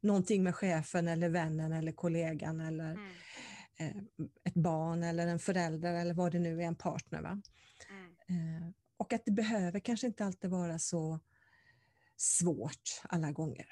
någonting 0.00 0.42
med 0.42 0.54
chefen 0.54 1.08
eller 1.08 1.28
vännen 1.28 1.72
eller 1.72 1.92
kollegan 1.92 2.60
eller 2.60 2.90
mm, 2.90 3.10
ett 4.44 4.54
barn 4.54 5.02
eller 5.02 5.26
en 5.26 5.38
förälder 5.38 5.94
eller 5.94 6.14
vad 6.14 6.32
det 6.32 6.38
nu 6.38 6.62
är, 6.62 6.66
en 6.66 6.76
partner. 6.76 7.22
Va? 7.22 7.42
mm, 7.90 8.12
Eh, 8.28 8.68
och 8.96 9.12
att 9.12 9.24
det 9.24 9.32
behöver 9.32 9.80
kanske 9.80 10.06
inte 10.06 10.24
alltid 10.24 10.50
vara 10.50 10.78
så 10.78 11.20
svårt 12.16 13.00
alla 13.02 13.32
gånger. 13.32 13.66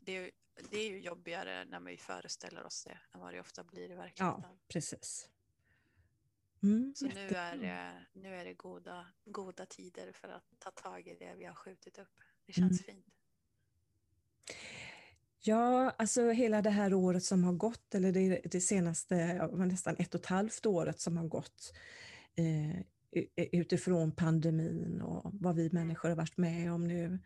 det, 0.00 0.16
är, 0.16 0.30
det 0.70 0.76
är 0.76 0.90
ju 0.90 1.00
jobbigare 1.00 1.64
när 1.64 1.80
vi 1.80 1.96
föreställer 1.96 2.64
oss 2.64 2.84
det 2.84 2.98
än 3.14 3.20
vad 3.20 3.34
det 3.34 3.40
ofta 3.40 3.64
blir 3.64 3.90
i 3.90 3.92
Ja, 3.92 3.96
verkligheten. 3.96 4.58
precis. 4.68 5.28
Mm, 6.62 6.92
Så 6.96 7.06
nu 7.06 7.28
är 7.28 7.56
det, 7.56 8.06
nu 8.12 8.34
är 8.34 8.44
det 8.44 8.54
goda, 8.54 9.06
goda 9.24 9.66
tider 9.66 10.12
för 10.12 10.28
att 10.28 10.44
ta 10.58 10.70
tag 10.70 11.06
i 11.08 11.14
det 11.14 11.34
vi 11.34 11.44
har 11.44 11.54
skjutit 11.54 11.98
upp. 11.98 12.20
Det 12.46 12.52
känns 12.52 12.88
Mm. 12.88 12.94
fint. 13.02 13.06
Ja, 15.44 15.90
alltså 15.98 16.30
hela 16.30 16.62
det 16.62 16.70
här 16.70 16.94
året 16.94 17.24
som 17.24 17.44
har 17.44 17.52
gått, 17.52 17.94
eller 17.94 18.12
det, 18.12 18.40
det 18.44 18.60
senaste, 18.60 19.46
nästan 19.56 19.96
ett 19.98 20.14
och 20.14 20.20
ett 20.20 20.26
halvt 20.26 20.66
året 20.66 21.00
som 21.00 21.16
har 21.16 21.28
gått 21.28 21.72
eh, 22.36 22.80
u- 23.12 23.48
utifrån 23.52 24.12
pandemin 24.12 25.00
och 25.00 25.30
vad 25.34 25.54
vi 25.56 25.70
människor 25.72 26.08
har 26.08 26.16
varit 26.16 26.36
med 26.36 26.72
om 26.72 26.84
nu, 26.88 27.18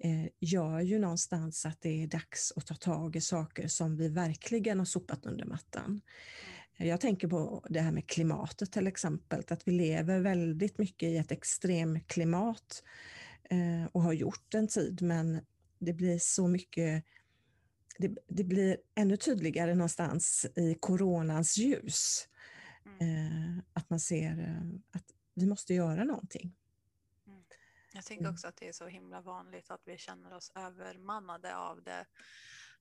eh, 0.00 0.26
gör 0.40 0.80
ju 0.80 0.98
någonstans 0.98 1.66
att 1.66 1.80
det 1.80 2.02
är 2.02 2.06
dags 2.06 2.52
att 2.56 2.66
ta 2.66 2.74
tag 2.74 3.16
i 3.16 3.20
saker 3.20 3.68
som 3.68 3.96
vi 3.96 4.08
verkligen 4.08 4.78
har 4.78 4.86
sopat 4.86 5.26
under 5.26 5.44
mattan. 5.44 6.00
Jag 6.76 7.00
tänker 7.00 7.28
på 7.28 7.64
det 7.68 7.80
här 7.80 7.92
med 7.92 8.06
klimatet 8.06 8.72
till 8.72 8.86
exempel, 8.86 9.42
att 9.48 9.68
vi 9.68 9.72
lever 9.72 10.20
väldigt 10.20 10.78
mycket 10.78 11.08
i 11.08 11.16
ett 11.16 11.32
extremklimat 11.32 12.82
eh, 13.50 13.84
och 13.92 14.02
har 14.02 14.12
gjort 14.12 14.54
en 14.54 14.68
tid, 14.68 15.02
men 15.02 15.40
det 15.78 15.92
blir 15.92 16.18
så 16.18 16.48
mycket 16.48 17.04
det, 17.98 18.16
det 18.28 18.44
blir 18.44 18.76
ännu 18.94 19.16
tydligare 19.16 19.74
någonstans 19.74 20.46
i 20.56 20.74
coronans 20.80 21.56
ljus. 21.58 22.28
Mm. 22.86 23.00
Eh, 23.56 23.62
att 23.72 23.90
man 23.90 24.00
ser 24.00 24.38
eh, 24.38 24.96
att 24.96 25.04
vi 25.34 25.46
måste 25.46 25.74
göra 25.74 26.04
någonting. 26.04 26.56
Jag 27.92 28.04
tänker 28.04 28.22
Mm. 28.24 28.34
också 28.34 28.48
att 28.48 28.56
det 28.56 28.68
är 28.68 28.72
så 28.72 28.86
himla 28.86 29.20
vanligt 29.20 29.70
att 29.70 29.82
vi 29.84 29.98
känner 29.98 30.32
oss 30.32 30.52
övermannade 30.54 31.56
av 31.56 31.82
det. 31.82 32.06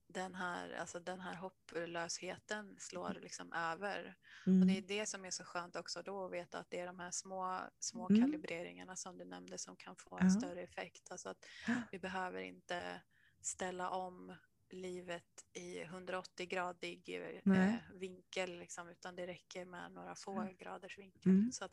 Den 0.08 0.36
här, 0.36 0.74
alltså 0.74 1.00
den 1.00 1.20
här 1.22 1.36
hopplösheten 1.36 2.76
slår 2.80 3.18
liksom 3.22 3.54
över. 3.54 4.16
Och 4.42 4.48
Mm. 4.48 4.68
det 4.68 4.78
är 4.78 4.82
det 4.82 5.06
som 5.06 5.26
är 5.26 5.32
så 5.32 5.44
skönt 5.44 5.76
också 5.76 6.02
då 6.02 6.26
att 6.26 6.32
veta 6.32 6.60
att 6.60 6.70
det 6.70 6.80
är 6.80 6.86
de 6.86 7.00
här 7.00 7.12
små, 7.12 7.60
små 7.80 8.10
Mm. 8.10 8.22
kalibreringarna 8.22 8.96
som 8.96 9.18
du 9.18 9.26
nämnde 9.26 9.58
som 9.58 9.76
kan 9.76 9.96
få 9.96 10.18
en 10.18 10.32
större 10.32 10.62
effekt. 10.62 11.12
Alltså 11.12 11.30
att 11.30 11.46
vi 11.92 12.00
behöver 12.00 12.42
inte 12.42 13.02
ställa 13.42 13.90
om 13.90 14.36
livet 14.74 15.46
i 15.54 15.84
180-gradig 15.84 17.10
eh, 17.46 17.76
vinkel 17.94 18.60
liksom, 18.60 18.90
utan 18.90 19.16
det 19.16 19.28
räcker 19.28 19.66
med 19.66 19.92
några 19.92 20.16
få 20.16 20.36
Ja. 20.36 20.52
graders 20.60 20.98
vinkel. 20.98 21.32
Mm, 21.32 21.52
Så 21.52 21.68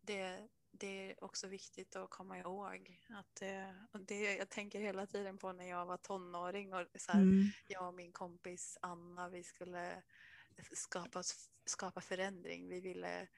det, 0.00 0.48
det 0.70 1.10
är 1.10 1.24
också 1.24 1.46
viktigt 1.46 1.96
att 1.96 2.10
komma 2.10 2.38
ihåg 2.38 3.00
att 3.08 3.42
och 3.92 4.00
det 4.00 4.36
jag 4.36 4.48
tänker 4.48 4.80
hela 4.80 5.06
tiden 5.06 5.38
på 5.38 5.52
när 5.52 5.68
jag 5.68 5.86
var 5.86 5.96
tonåring 5.96 6.74
och 6.74 6.86
så 6.98 7.12
här, 7.12 7.20
mm. 7.20 7.44
jag 7.66 7.88
och 7.88 7.94
min 7.94 8.12
kompis 8.12 8.78
Anna, 8.82 9.28
vi 9.28 9.44
skulle 9.44 10.02
skapa, 10.72 11.22
skapa 11.66 12.00
förändring. 12.00 12.68
Vi 12.68 12.80
ville 12.80 13.28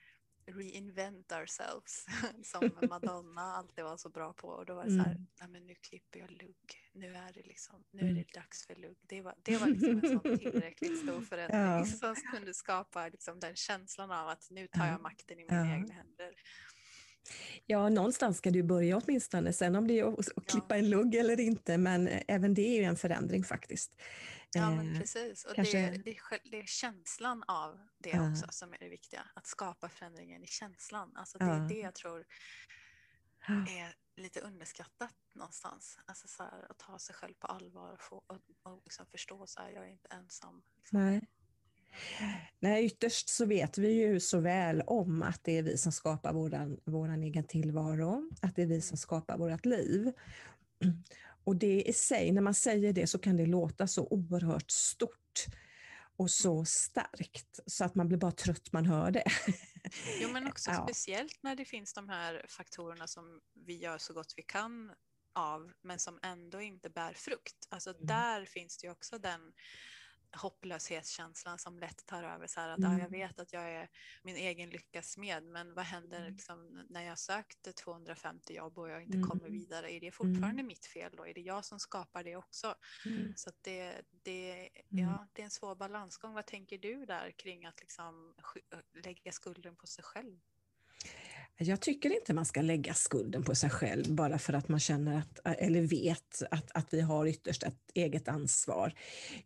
reinvent 0.51 1.33
ourselves 1.33 2.07
som 2.53 2.71
Madonna 2.91 3.43
alltid 3.43 3.85
var 3.85 3.97
så 3.97 4.09
bra 4.09 4.33
på. 4.33 4.49
Och 4.49 4.67
då 4.67 4.75
var 4.75 4.85
det 4.85 4.91
så 4.91 4.97
här, 4.97 5.13
mm. 5.13 5.27
nej 5.41 5.49
men 5.49 5.67
nu 5.67 5.75
klipper 5.75 6.19
jag 6.19 6.31
lugg. 6.31 6.57
Nu 6.93 7.15
är 7.15 7.33
det 7.33 7.43
liksom, 7.43 7.85
nu 7.91 8.01
är 8.01 8.05
det 8.05 8.11
mm. 8.11 8.25
dags 8.35 8.67
för 8.67 8.75
lugg. 8.75 8.97
Det 9.01 9.21
var, 9.23 9.35
det 9.43 9.57
var 9.57 9.67
liksom 9.67 9.91
en 9.91 10.21
sån 10.21 10.39
tillräckligt 10.39 10.99
stor 10.99 11.21
förändring 11.21 11.61
ja. 11.61 11.85
som 11.87 12.15
kunde 12.15 12.55
skapa 12.55 13.09
liksom 13.09 13.41
den 13.41 13.57
känslan 13.57 14.11
av 14.11 14.29
att 14.29 14.51
nu 14.51 14.69
tar 14.69 14.87
jag 14.87 15.01
makten 15.01 15.41
i 15.41 15.45
mina 15.45 15.67
ja. 15.67 15.75
egna 15.75 15.95
händer. 15.95 16.35
Ja, 17.67 17.89
någonstans 17.89 18.37
ska 18.37 18.51
du 18.51 18.63
börja 18.63 18.97
åtminstone, 18.97 19.53
sen 19.53 19.77
om 19.77 19.87
det 19.87 20.01
är 20.01 20.21
att, 20.21 20.47
klippa 20.47 20.77
en 20.77 20.91
lugg 20.91 21.15
eller 21.15 21.41
inte, 21.41 21.79
men 21.79 22.09
även 22.29 22.55
det 22.55 22.63
är 22.63 22.77
ju 22.77 22.85
en 22.85 22.97
förändring 22.97 23.45
faktiskt. 23.45 23.93
Ja, 24.53 24.71
men 24.71 24.93
eh, 24.93 25.01
precis. 25.01 25.45
Och 25.45 25.55
Kanske... 25.55 25.91
det, 25.91 25.91
det, 25.91 26.17
det, 26.51 26.59
är 26.59 26.67
känslan 26.67 27.45
av 27.49 27.81
det 27.99 28.11
ja. 28.11 28.31
också 28.31 28.47
som 28.51 28.73
är 28.73 28.79
det 28.79 28.89
viktiga. 28.89 29.23
Att 29.35 29.47
skapa 29.47 29.89
förändringen 29.89 30.45
i 30.45 30.47
känslan. 30.47 31.17
Alltså 31.17 31.39
det 31.39 31.45
ja. 31.45 31.65
är 31.65 31.69
det 31.69 31.79
jag 31.79 31.95
tror 31.95 32.27
är 33.49 33.95
lite 34.17 34.41
underskattat 34.41 35.15
någonstans. 35.35 35.99
Alltså 36.07 36.29
så 36.29 36.43
här, 36.43 36.71
att 36.71 36.79
ta 36.79 36.99
sig 36.99 37.15
själv 37.15 37.35
på 37.35 37.47
allvar 37.47 37.93
och, 37.93 38.01
få, 38.01 38.17
och, 38.17 38.39
och 38.63 38.81
liksom 38.85 39.07
förstå 39.07 39.43
att 39.43 39.73
jag 39.75 39.85
är 39.85 39.91
inte 39.91 40.09
ensam. 40.09 40.63
Liksom. 40.77 40.99
Nej. 40.99 41.21
Nej, 42.59 42.85
ytterst 42.87 43.29
så 43.29 43.47
vet 43.47 43.79
vi 43.79 43.93
ju 43.93 44.21
så 44.21 44.41
väl 44.41 44.83
om 44.87 45.23
att 45.23 45.45
det 45.45 45.59
är 45.59 45.63
vi 45.63 45.79
som 45.79 45.93
skapar 45.93 46.33
våran, 46.33 46.81
våran 46.85 47.23
egen 47.23 47.45
tillvaro, 47.45 48.31
att 48.43 48.57
det 48.57 48.63
är 48.63 48.67
vi 48.67 48.81
som 48.81 48.97
skapar 48.97 49.39
vårt 49.39 49.67
liv. 49.67 50.13
Och 51.45 51.57
det 51.57 51.83
i 51.83 51.93
sig, 51.93 52.33
när 52.33 52.43
man 52.43 52.55
säger 52.55 52.93
det 52.93 53.07
så 53.07 53.19
kan 53.19 53.37
det 53.37 53.47
låta 53.47 53.87
så 53.87 54.07
oerhört 54.11 54.71
stort 54.71 55.47
och 56.17 56.31
så 56.31 56.53
mm. 56.53 56.67
starkt 56.67 57.61
så 57.67 57.85
att 57.85 57.95
man 57.95 58.09
blir 58.09 58.19
bara 58.19 58.33
trött 58.33 58.73
man 58.73 58.87
hör 58.87 59.11
det. 59.11 59.25
Jo 60.21 60.29
men 60.33 60.47
också 60.49 60.71
ja. 60.71 60.87
speciellt 60.87 61.43
när 61.43 61.57
det 61.57 61.65
finns 61.65 61.95
de 61.95 62.09
här 62.09 62.47
faktorerna 62.49 63.07
som 63.07 63.41
vi 63.67 63.79
gör 63.79 63.99
så 63.99 64.15
gott 64.15 64.35
vi 64.37 64.43
kan 64.43 64.93
av 65.35 65.73
men 65.83 65.99
som 65.99 66.19
ändå 66.23 66.61
inte 66.61 66.91
bär 66.91 67.13
frukt. 67.13 67.67
Alltså 67.69 67.91
mm. 67.91 68.07
där 68.07 68.45
finns 68.45 68.79
det 68.79 68.87
ju 68.87 68.91
också 68.91 69.19
den 69.19 69.53
hopplöshetskänslan 70.37 71.59
som 71.59 71.79
lätt 71.79 72.07
tar 72.07 72.23
över. 72.23 72.47
Så 72.47 72.61
att, 72.61 72.79
mm. 72.79 72.93
ja, 72.93 72.99
jag 72.99 73.09
mm. 73.09 73.21
vet 73.21 73.41
att 73.41 73.53
jag 73.53 73.71
är 73.71 73.89
min 74.23 74.37
egen 74.37 74.71
lyckas 74.71 75.17
med, 75.17 75.43
men 75.43 75.75
vad 75.75 75.85
händer 75.85 76.19
mm. 76.19 76.33
liksom, 76.33 76.87
när 76.89 77.03
jag 77.03 77.19
sökte 77.19 77.73
250 77.73 78.55
jobb 78.55 78.79
och 78.79 78.89
jag 78.89 79.03
inte 79.03 79.17
mm. 79.17 79.29
kommer 79.29 79.49
vidare? 79.49 79.93
Är 79.93 80.01
det 80.01 80.11
fortfarande 80.11 80.49
mm. 80.49 80.67
mitt 80.67 80.87
fel 80.87 81.13
då? 81.17 81.27
Är 81.27 81.35
det 81.35 81.41
jag 81.41 81.65
som 81.65 81.79
skapar 81.81 82.25
det 82.25 82.37
också? 82.37 82.75
Mm. 83.07 83.33
Så 83.37 83.51
det, 83.61 84.03
det, 84.11 84.71
ja, 84.89 85.29
det 85.33 85.43
är 85.43 85.45
en 85.45 85.51
svår 85.51 85.75
balansgång. 85.75 86.35
Vad 86.35 86.47
tänker 86.47 86.79
du 86.79 87.07
där 87.07 87.31
kring 87.31 87.67
att 87.67 87.81
liksom 87.81 88.35
lägga 89.05 89.33
skulden 89.33 89.77
på 89.77 89.87
sig 89.87 90.05
själv? 90.05 90.41
Jag 91.63 91.81
tycker 91.81 92.15
inte 92.15 92.35
man 92.35 92.45
ska 92.45 92.63
lägga 92.63 92.95
skulden 92.95 93.45
på 93.45 93.55
sig 93.55 93.71
själv 93.71 94.15
bara 94.15 94.39
för 94.39 94.53
att 94.53 94.69
man 94.69 94.81
känner 94.81 95.19
att, 95.19 95.59
eller 95.59 95.81
vet 95.81 96.43
att, 96.51 96.71
att 96.75 96.95
vi 96.95 97.01
har 97.01 97.27
ytterst 97.27 97.63
ett 97.63 97.91
eget 97.95 98.29
ansvar. 98.29 98.95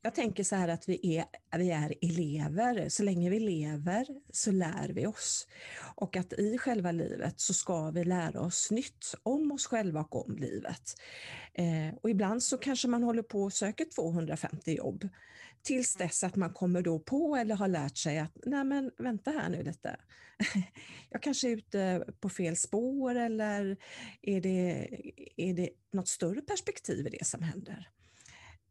Jag 0.02 0.14
tänker 0.14 0.44
så 0.44 0.56
här 0.56 0.68
att 0.68 0.88
vi 0.88 1.16
är, 1.16 1.24
vi 1.58 1.70
är 1.70 1.94
elever. 2.02 2.88
Så 2.88 3.02
länge 3.02 3.30
vi 3.30 3.40
lever 3.40 4.06
så 4.32 4.50
lär 4.50 4.88
vi 4.88 5.06
oss. 5.06 5.46
Och 5.96 6.16
att 6.16 6.32
i 6.32 6.58
själva 6.58 6.92
livet 6.92 7.40
så 7.40 7.54
ska 7.54 7.90
vi 7.90 8.04
lära 8.04 8.40
oss 8.40 8.70
nytt 8.70 9.14
om 9.22 9.52
oss 9.52 9.66
själva 9.66 10.00
och 10.00 10.26
om 10.26 10.36
livet. 10.36 10.94
Eh, 11.54 11.94
och 12.02 12.10
ibland 12.10 12.42
så 12.42 12.58
kanske 12.58 12.88
man 12.88 13.02
håller 13.02 13.22
på 13.22 13.42
och 13.42 13.52
söker 13.52 13.84
250 13.84 14.76
jobb 14.76 15.08
tills 15.64 15.94
dess 15.94 16.24
att 16.24 16.36
man 16.36 16.52
kommer 16.52 16.82
då 16.82 16.98
på 16.98 17.36
eller 17.36 17.54
har 17.54 17.68
lärt 17.68 17.96
sig 17.96 18.18
att 18.18 18.38
nej 18.46 18.64
men 18.64 18.90
vänta 18.98 19.30
här 19.30 19.48
nu 19.48 19.62
lite. 19.62 19.96
Jag 21.10 21.22
kanske 21.22 21.48
är 21.48 21.56
ute 21.56 22.04
på 22.20 22.28
fel 22.28 22.56
spår 22.56 23.14
eller 23.14 23.76
är 24.22 24.40
det, 24.40 24.88
är 25.36 25.54
det 25.54 25.70
något 25.92 26.08
större 26.08 26.40
perspektiv 26.40 27.06
i 27.06 27.10
det 27.10 27.26
som 27.26 27.42
händer? 27.42 27.90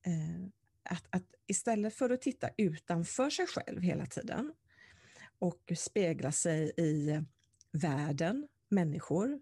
Eh, 0.05 0.47
att, 0.83 1.05
att 1.09 1.25
istället 1.47 1.93
för 1.93 2.09
att 2.09 2.21
titta 2.21 2.49
utanför 2.57 3.29
sig 3.29 3.47
själv 3.47 3.81
hela 3.81 4.05
tiden 4.05 4.53
och 5.39 5.71
spegla 5.77 6.31
sig 6.31 6.71
i 6.77 7.21
världen, 7.71 8.47
människor, 8.69 9.39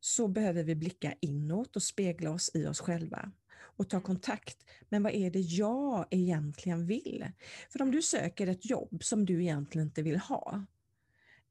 så 0.00 0.28
behöver 0.28 0.62
vi 0.62 0.74
blicka 0.74 1.14
inåt 1.20 1.76
och 1.76 1.82
spegla 1.82 2.30
oss 2.30 2.50
i 2.54 2.66
oss 2.66 2.80
själva 2.80 3.32
och 3.76 3.90
ta 3.90 4.00
kontakt. 4.00 4.56
Men 4.88 5.02
vad 5.02 5.12
är 5.12 5.30
det 5.30 5.40
jag 5.40 6.06
egentligen 6.10 6.86
vill? 6.86 7.26
För 7.70 7.82
om 7.82 7.90
du 7.90 8.02
söker 8.02 8.46
ett 8.46 8.70
jobb 8.70 9.04
som 9.04 9.26
du 9.26 9.42
egentligen 9.42 9.86
inte 9.86 10.02
vill 10.02 10.16
ha, 10.16 10.66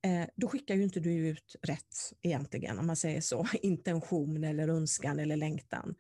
eh, 0.02 0.30
då 0.36 0.48
skickar 0.48 0.76
ju 0.76 0.84
inte 0.84 1.00
du 1.00 1.28
ut 1.28 1.56
rätt 1.62 2.14
egentligen, 2.22 2.80
om 2.80 2.88
man 2.88 2.96
säger 2.96 3.22
så, 3.22 3.48
intention 3.62 4.44
eller 4.44 4.68
önskan 4.68 5.20
eller 5.20 5.36
längtan. 5.36 5.96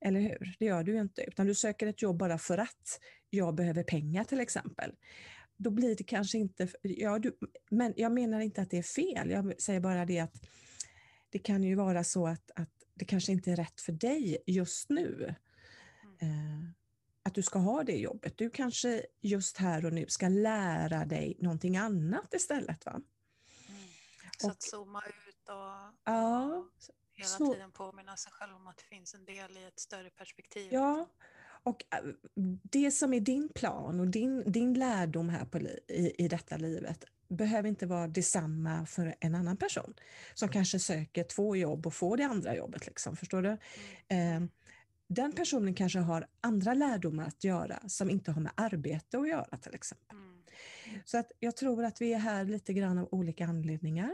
Eller 0.00 0.20
hur? 0.20 0.56
Det 0.58 0.64
gör 0.64 0.84
du 0.84 1.00
inte, 1.00 1.22
utan 1.22 1.46
du 1.46 1.54
söker 1.54 1.86
ett 1.86 2.02
jobb 2.02 2.16
bara 2.16 2.38
för 2.38 2.58
att 2.58 3.00
jag 3.30 3.54
behöver 3.54 3.82
pengar 3.82 4.24
till 4.24 4.40
exempel. 4.40 4.92
Då 5.56 5.70
blir 5.70 5.96
det 5.96 6.04
kanske 6.04 6.38
inte, 6.38 6.68
ja, 6.82 7.18
du, 7.18 7.38
men 7.70 7.94
jag 7.96 8.12
menar 8.12 8.40
inte 8.40 8.62
att 8.62 8.70
det 8.70 8.78
är 8.78 8.82
fel, 8.82 9.30
jag 9.30 9.62
säger 9.62 9.80
bara 9.80 10.06
det 10.06 10.18
att 10.18 10.42
det 11.30 11.38
kan 11.38 11.62
ju 11.62 11.74
vara 11.74 12.04
så 12.04 12.26
att, 12.26 12.50
att 12.54 12.70
det 12.94 13.04
kanske 13.04 13.32
inte 13.32 13.52
är 13.52 13.56
rätt 13.56 13.80
för 13.80 13.92
dig 13.92 14.42
just 14.46 14.90
nu. 14.90 15.34
Eh, 16.22 16.28
att 17.22 17.34
du 17.34 17.42
ska 17.42 17.58
ha 17.58 17.84
det 17.84 17.96
jobbet. 17.96 18.38
Du 18.38 18.50
kanske 18.50 19.06
just 19.20 19.56
här 19.56 19.86
och 19.86 19.92
nu 19.92 20.06
ska 20.08 20.28
lära 20.28 21.04
dig 21.04 21.36
någonting 21.38 21.76
annat 21.76 22.34
istället. 22.34 22.86
Va? 22.86 22.92
Mm. 22.92 23.80
Så 24.38 24.46
och, 24.46 24.52
att 24.52 24.62
zooma 24.62 25.02
ut 25.06 25.48
och, 25.48 25.94
ja, 26.04 26.64
hela 27.12 27.28
så, 27.28 27.52
tiden 27.52 27.70
påminna 27.70 28.16
sig 28.16 28.32
själv 28.32 28.56
om 28.56 28.66
att 28.66 28.76
det 28.76 28.84
finns 28.84 29.14
en 29.14 29.24
del 29.24 29.56
i 29.56 29.64
ett 29.64 29.80
större 29.80 30.10
perspektiv. 30.10 30.72
Ja, 30.72 31.08
och 31.64 31.84
eh, 31.90 31.98
det 32.62 32.90
som 32.90 33.14
är 33.14 33.20
din 33.20 33.48
plan 33.48 34.00
och 34.00 34.08
din, 34.08 34.52
din 34.52 34.74
lärdom 34.74 35.28
här 35.28 35.44
på, 35.44 35.58
i, 35.58 36.14
i 36.18 36.28
detta 36.28 36.56
livet 36.56 37.04
behöver 37.28 37.68
inte 37.68 37.86
vara 37.86 38.08
detsamma 38.08 38.86
för 38.86 39.14
en 39.20 39.34
annan 39.34 39.56
person 39.56 39.94
som 40.34 40.48
kanske 40.48 40.78
söker 40.78 41.24
två 41.24 41.56
jobb 41.56 41.86
och 41.86 41.94
får 41.94 42.16
det 42.16 42.24
andra 42.24 42.56
jobbet. 42.56 42.86
Liksom, 42.86 43.16
förstår 43.16 43.42
du? 43.42 43.56
Mm. 44.08 44.42
Eh, 44.42 44.48
den 45.12 45.32
personen 45.32 45.74
kanske 45.74 45.98
har 45.98 46.26
andra 46.40 46.74
lärdomar 46.74 47.26
att 47.26 47.44
göra 47.44 47.88
som 47.88 48.10
inte 48.10 48.32
har 48.32 48.42
med 48.42 48.52
arbete 48.54 49.18
att 49.18 49.28
göra 49.28 49.56
till 49.56 49.74
exempel. 49.74 50.16
Mm. 50.16 50.42
Så 51.04 51.18
att 51.18 51.32
jag 51.38 51.56
tror 51.56 51.84
att 51.84 52.00
vi 52.00 52.12
är 52.12 52.18
här 52.18 52.44
lite 52.44 52.72
grann 52.72 52.98
av 52.98 53.08
olika 53.10 53.46
anledningar. 53.46 54.12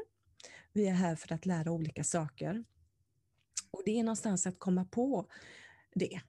Vi 0.73 0.89
är 0.89 0.93
här 0.93 1.17
för 1.17 1.33
att 1.33 1.47
lära 1.47 1.71
olika 1.71 2.05
saker. 2.05 2.65
Och 3.71 3.83
det 3.85 3.99
är 3.99 4.03
någonstans 4.03 4.47
att 4.47 4.59
komma 4.59 4.85
på 4.85 5.27
det. 5.95 6.21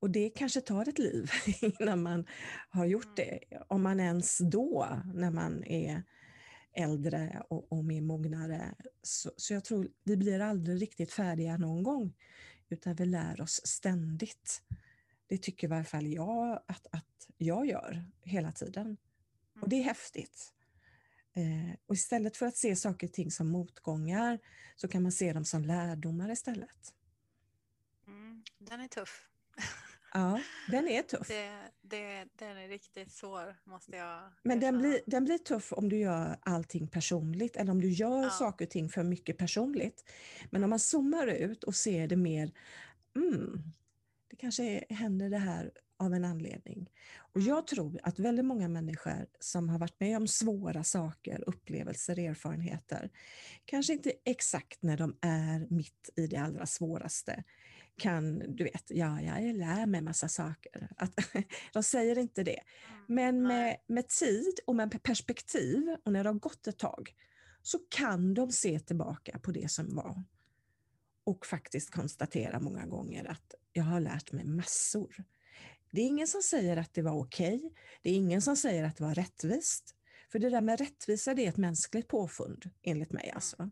Och 0.00 0.10
det 0.10 0.30
kanske 0.30 0.60
tar 0.60 0.88
ett 0.88 0.98
liv 0.98 1.30
innan 1.80 2.02
man 2.02 2.26
har 2.70 2.86
gjort 2.86 3.16
det. 3.16 3.38
Mm. 3.50 3.62
Om 3.68 3.82
man 3.82 4.00
ens 4.00 4.38
då, 4.38 4.88
när 5.14 5.30
man 5.30 5.64
är 5.64 6.02
äldre 6.72 7.42
och, 7.48 7.72
och 7.72 7.84
mer 7.84 8.00
mognare. 8.00 8.74
Så, 9.02 9.30
så 9.36 9.54
jag 9.54 9.64
tror 9.64 9.88
vi 10.04 10.16
blir 10.16 10.40
aldrig 10.40 10.82
riktigt 10.82 11.12
färdiga 11.12 11.56
någon 11.56 11.82
gång 11.82 12.12
utan 12.72 12.94
vi 12.94 13.06
lär 13.06 13.40
oss 13.40 13.60
ständigt. 13.64 14.62
Det 15.26 15.38
tycker 15.38 15.66
i 15.66 15.70
varje 15.70 15.84
fall 15.84 16.06
jag 16.06 16.62
att, 16.66 16.86
att 16.90 17.28
jag 17.36 17.66
gör 17.66 18.04
hela 18.22 18.52
tiden. 18.52 18.96
Och 19.60 19.68
det 19.68 19.76
är 19.76 19.82
häftigt. 19.82 20.52
Eh, 21.34 21.76
och 21.86 21.94
istället 21.94 22.36
för 22.36 22.46
att 22.46 22.56
se 22.56 22.76
saker 22.76 23.06
och 23.06 23.12
ting 23.12 23.30
som 23.30 23.48
motgångar 23.48 24.38
så 24.76 24.88
kan 24.88 25.02
man 25.02 25.12
se 25.12 25.32
dem 25.32 25.44
som 25.44 25.64
lärdomar 25.64 26.30
istället. 26.30 26.94
Mm, 28.06 28.44
den 28.58 28.80
är 28.80 28.88
tuff. 28.88 29.28
Ja, 30.12 30.40
den 30.70 30.88
är 30.88 31.02
tuff. 31.02 31.28
Det, 31.28 31.50
det, 31.82 32.26
den 32.36 32.56
är 32.56 32.68
riktigt 32.68 33.12
svår, 33.12 33.56
måste 33.64 33.96
jag 33.96 34.20
Men 34.42 34.60
den 34.60 34.78
blir, 34.78 35.00
den 35.06 35.24
blir 35.24 35.38
tuff 35.38 35.72
om 35.72 35.88
du 35.88 35.98
gör 35.98 36.38
allting 36.42 36.88
personligt 36.88 37.56
eller 37.56 37.72
om 37.72 37.80
du 37.80 37.90
gör 37.90 38.22
ja. 38.22 38.30
saker 38.30 38.64
och 38.64 38.70
ting 38.70 38.88
för 38.88 39.02
mycket 39.02 39.38
personligt. 39.38 40.10
Men 40.50 40.64
om 40.64 40.70
man 40.70 40.78
zoomar 40.78 41.26
ut 41.26 41.64
och 41.64 41.74
ser 41.74 42.08
det 42.08 42.16
mer, 42.16 42.52
mm, 43.16 43.62
det 44.28 44.36
kanske 44.36 44.84
händer 44.88 45.30
det 45.30 45.38
här 45.38 45.70
av 46.00 46.14
en 46.14 46.24
anledning. 46.24 46.90
Och 47.32 47.40
jag 47.40 47.66
tror 47.66 48.00
att 48.02 48.18
väldigt 48.18 48.44
många 48.44 48.68
människor 48.68 49.26
som 49.40 49.68
har 49.68 49.78
varit 49.78 50.00
med 50.00 50.16
om 50.16 50.28
svåra 50.28 50.84
saker, 50.84 51.44
upplevelser, 51.46 52.18
erfarenheter, 52.18 53.10
kanske 53.64 53.92
inte 53.92 54.12
exakt 54.24 54.82
när 54.82 54.96
de 54.96 55.16
är 55.20 55.66
mitt 55.70 56.10
i 56.16 56.26
det 56.26 56.36
allra 56.36 56.66
svåraste, 56.66 57.44
kan, 58.00 58.56
du 58.56 58.64
vet, 58.64 58.84
ja, 58.88 59.20
jag 59.20 59.56
lär 59.56 59.86
mig 59.86 60.00
massa 60.00 60.28
saker. 60.28 60.88
Att, 60.96 61.14
de 61.72 61.82
säger 61.82 62.18
inte 62.18 62.42
det. 62.42 62.60
Men 63.06 63.42
med, 63.42 63.76
med 63.86 64.08
tid 64.08 64.60
och 64.66 64.76
med 64.76 65.02
perspektiv 65.02 65.96
och 66.04 66.12
när 66.12 66.24
det 66.24 66.30
har 66.30 66.34
gått 66.34 66.66
ett 66.66 66.78
tag 66.78 67.14
så 67.62 67.78
kan 67.88 68.34
de 68.34 68.52
se 68.52 68.80
tillbaka 68.80 69.38
på 69.38 69.52
det 69.52 69.70
som 69.70 69.94
var 69.96 70.24
och 71.24 71.46
faktiskt 71.46 71.90
konstatera 71.90 72.60
många 72.60 72.86
gånger 72.86 73.24
att 73.30 73.54
jag 73.72 73.84
har 73.84 74.00
lärt 74.00 74.32
mig 74.32 74.44
massor. 74.44 75.24
Det 75.90 76.00
är 76.00 76.06
ingen 76.06 76.26
som 76.26 76.42
säger 76.42 76.76
att 76.76 76.94
det 76.94 77.02
var 77.02 77.20
okej. 77.20 77.56
Okay. 77.56 77.70
Det 78.02 78.10
är 78.10 78.14
ingen 78.14 78.42
som 78.42 78.56
säger 78.56 78.84
att 78.84 78.96
det 78.96 79.04
var 79.04 79.14
rättvist. 79.14 79.94
För 80.32 80.38
det 80.38 80.50
där 80.50 80.60
med 80.60 80.78
rättvisa, 80.78 81.34
det 81.34 81.44
är 81.44 81.48
ett 81.48 81.56
mänskligt 81.56 82.08
påfund, 82.08 82.70
enligt 82.82 83.12
mig. 83.12 83.30
Alltså. 83.30 83.70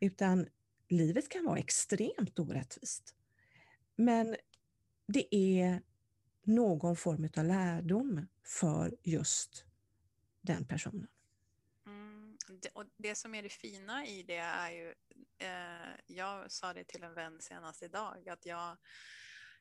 Utan 0.00 0.46
livet 0.88 1.28
kan 1.28 1.44
vara 1.44 1.58
extremt 1.58 2.38
orättvist. 2.38 3.14
Men 4.00 4.36
det 5.06 5.34
är 5.34 5.82
någon 6.42 6.96
form 6.96 7.28
av 7.36 7.44
lärdom 7.44 8.26
för 8.42 8.96
just 9.02 9.64
den 10.40 10.66
personen. 10.66 11.08
Mm, 11.86 12.36
det, 12.62 12.68
och 12.68 12.84
det 12.96 13.14
som 13.14 13.34
är 13.34 13.42
det 13.42 13.48
fina 13.48 14.06
i 14.06 14.22
det 14.22 14.36
är 14.36 14.70
ju, 14.70 14.94
eh, 15.38 15.96
jag 16.06 16.52
sa 16.52 16.72
det 16.72 16.84
till 16.84 17.02
en 17.02 17.14
vän 17.14 17.40
senast 17.40 17.82
idag, 17.82 18.28
att 18.28 18.46
jag, 18.46 18.76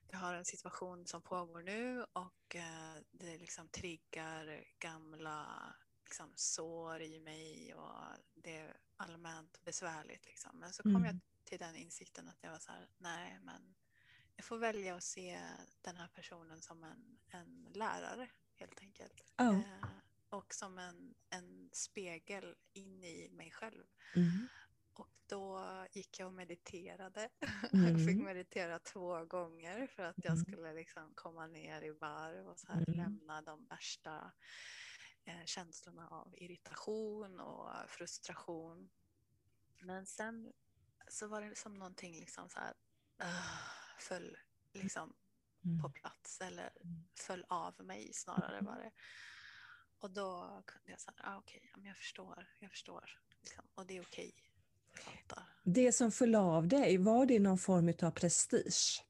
jag 0.07 0.19
har 0.19 0.33
en 0.33 0.45
situation 0.45 1.07
som 1.07 1.21
pågår 1.21 1.61
nu 1.61 2.05
och 2.13 2.55
eh, 2.55 2.95
det 3.11 3.37
liksom 3.37 3.69
triggar 3.69 4.63
gamla 4.79 5.75
liksom, 6.03 6.33
sår 6.35 7.01
i 7.01 7.19
mig 7.19 7.73
och 7.73 8.01
det 8.35 8.57
är 8.57 8.77
allmänt 8.97 9.63
besvärligt. 9.63 10.25
Liksom. 10.25 10.59
Men 10.59 10.73
så 10.73 10.83
kom 10.83 10.95
mm. 10.95 11.05
jag 11.05 11.19
till 11.43 11.59
den 11.59 11.75
insikten 11.75 12.27
att 12.27 12.43
jag 12.43 12.51
var 12.51 12.59
så 12.59 12.71
här, 12.71 12.87
nej 12.97 13.39
men 13.41 13.75
jag 14.37 14.45
får 14.45 14.57
välja 14.57 14.95
att 14.95 15.03
se 15.03 15.39
den 15.81 15.95
här 15.95 16.07
personen 16.07 16.61
som 16.61 16.83
en, 16.83 17.19
en 17.29 17.71
lärare 17.73 18.29
helt 18.55 18.81
enkelt. 18.81 19.33
Oh. 19.37 19.59
Eh, 19.59 19.89
och 20.29 20.53
som 20.53 20.77
en, 20.77 21.15
en 21.29 21.69
spegel 21.73 22.55
in 22.73 23.03
i 23.03 23.29
mig 23.31 23.51
själv. 23.51 23.83
Mm. 24.15 24.47
Och 24.93 25.09
då 25.25 25.67
gick 25.91 26.19
jag 26.19 26.27
och 26.27 26.33
mediterade. 26.33 27.29
Mm. 27.73 27.87
jag 27.97 28.07
fick 28.07 28.23
meditera 28.23 28.79
två 28.79 29.25
gånger 29.25 29.87
för 29.87 30.03
att 30.03 30.23
jag 30.23 30.33
mm. 30.33 30.45
skulle 30.45 30.73
liksom 30.73 31.11
komma 31.15 31.47
ner 31.47 31.81
i 31.81 31.89
varv 31.89 32.47
och 32.47 32.59
så 32.59 32.67
här 32.67 32.83
mm. 32.87 32.97
lämna 32.97 33.41
de 33.41 33.65
värsta 33.65 34.31
eh, 35.25 35.45
känslorna 35.45 36.07
av 36.07 36.33
irritation 36.37 37.39
och 37.39 37.89
frustration. 37.89 38.89
Men 39.79 40.05
sen 40.05 40.53
så 41.07 41.27
var 41.27 41.41
det 41.41 41.57
som 41.57 41.73
någonting 41.73 42.19
liksom 42.19 42.49
så 42.49 42.59
här, 42.59 42.73
uh, 43.23 43.76
föll 44.01 44.37
liksom 44.73 45.13
mm. 45.65 45.81
på 45.81 45.89
plats 45.89 46.41
eller 46.41 46.71
mm. 46.83 47.07
föll 47.15 47.45
av 47.49 47.73
mig 47.83 48.13
snarare 48.13 48.61
var 48.61 48.75
det. 48.75 48.91
Och 49.99 50.11
då 50.11 50.61
kunde 50.65 50.91
jag 50.91 51.01
säga, 51.01 51.15
ah, 51.17 51.37
okej, 51.37 51.69
okay, 51.73 51.87
jag 51.87 51.97
förstår, 51.97 52.47
jag 52.59 52.71
förstår. 52.71 53.19
Liksom. 53.41 53.65
Och 53.75 53.85
det 53.85 53.97
är 53.97 54.01
okej. 54.01 54.33
Okay. 54.33 55.43
Det 55.63 55.91
som 55.91 56.11
föll 56.11 56.35
av 56.35 56.67
dig, 56.67 56.97
var 56.97 57.25
det 57.25 57.39
någon 57.39 57.57
form 57.57 57.93
av 58.01 58.11
prestige? 58.11 59.03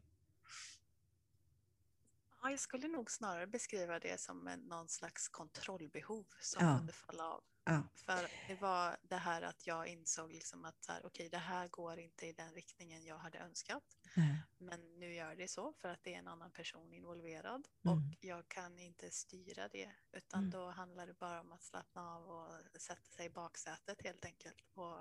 Ja, 2.41 2.49
jag 2.49 2.59
skulle 2.59 2.87
nog 2.87 3.11
snarare 3.11 3.47
beskriva 3.47 3.99
det 3.99 4.19
som 4.19 4.47
en, 4.47 4.59
någon 4.59 4.87
slags 4.87 5.27
kontrollbehov 5.27 6.25
som 6.39 6.65
ja. 6.65 6.77
kunde 6.77 6.93
falla 6.93 7.23
av. 7.23 7.43
Ja. 7.67 7.83
För 7.95 8.27
det 8.47 8.61
var 8.61 8.97
det 9.01 9.15
här 9.15 9.41
att 9.41 9.67
jag 9.67 9.87
insåg 9.87 10.31
liksom 10.31 10.65
att 10.65 10.83
så 10.83 10.91
här, 10.91 11.05
okay, 11.05 11.29
det 11.29 11.37
här 11.37 11.67
går 11.67 11.99
inte 11.99 12.27
i 12.27 12.33
den 12.33 12.51
riktningen 12.51 13.05
jag 13.05 13.17
hade 13.17 13.37
önskat. 13.37 13.97
Mm. 14.15 14.35
Men 14.57 14.99
nu 14.99 15.13
gör 15.13 15.35
det 15.35 15.47
så 15.47 15.73
för 15.73 15.89
att 15.89 16.03
det 16.03 16.13
är 16.13 16.19
en 16.19 16.27
annan 16.27 16.51
person 16.51 16.93
involverad 16.93 17.67
mm. 17.85 17.97
och 17.97 18.03
jag 18.19 18.47
kan 18.47 18.79
inte 18.79 19.11
styra 19.11 19.67
det 19.67 19.91
utan 20.11 20.39
mm. 20.39 20.51
då 20.51 20.69
handlar 20.69 21.07
det 21.07 21.13
bara 21.13 21.41
om 21.41 21.51
att 21.51 21.63
slappna 21.63 22.01
av 22.01 22.29
och 22.29 22.81
sätta 22.81 23.09
sig 23.09 23.25
i 23.25 23.29
baksätet 23.29 24.01
helt 24.03 24.25
enkelt. 24.25 24.63
Och 24.73 24.97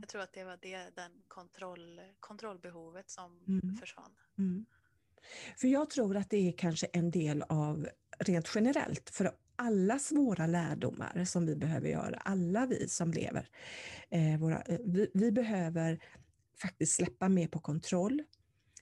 Jag 0.00 0.08
tror 0.08 0.22
att 0.22 0.32
det 0.32 0.44
var 0.44 0.58
det, 0.62 0.90
den 0.96 1.22
kontroll, 1.28 2.00
kontrollbehovet 2.20 3.10
som 3.10 3.44
mm. 3.48 3.76
försvann. 3.76 4.16
För 5.56 5.68
jag 5.68 5.90
tror 5.90 6.16
att 6.16 6.30
det 6.30 6.48
är 6.48 6.52
kanske 6.52 6.86
en 6.86 7.10
del 7.10 7.42
av, 7.42 7.88
rent 8.18 8.50
generellt, 8.54 9.10
för 9.10 9.32
alla 9.56 9.98
svåra 9.98 10.46
lärdomar 10.46 11.24
som 11.24 11.46
vi 11.46 11.56
behöver 11.56 11.88
göra, 11.88 12.16
alla 12.16 12.66
vi 12.66 12.88
som 12.88 13.10
lever. 13.10 13.48
Eh, 14.10 14.38
våra, 14.40 14.62
eh, 14.62 14.78
vi, 14.84 15.10
vi, 15.14 15.32
behöver 15.32 16.00
faktiskt 16.62 16.94
släppa 16.94 17.28
mer 17.28 17.48
på 17.48 17.60
kontroll, 17.60 18.22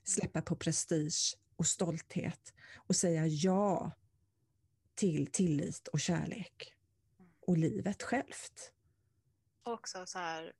släppa 0.03 0.41
på 0.41 0.55
prestige 0.55 1.37
och 1.55 1.65
stolthet 1.65 2.53
och 2.75 2.95
säga 2.95 3.27
ja 3.27 3.91
till 4.95 5.27
tillit 5.27 5.87
och 5.87 5.99
kärlek 5.99 6.73
och 7.47 7.57
livet 7.57 8.03
självt. 8.03 8.71
Också 9.63 10.05
så 10.05 10.19
här, 10.19 10.53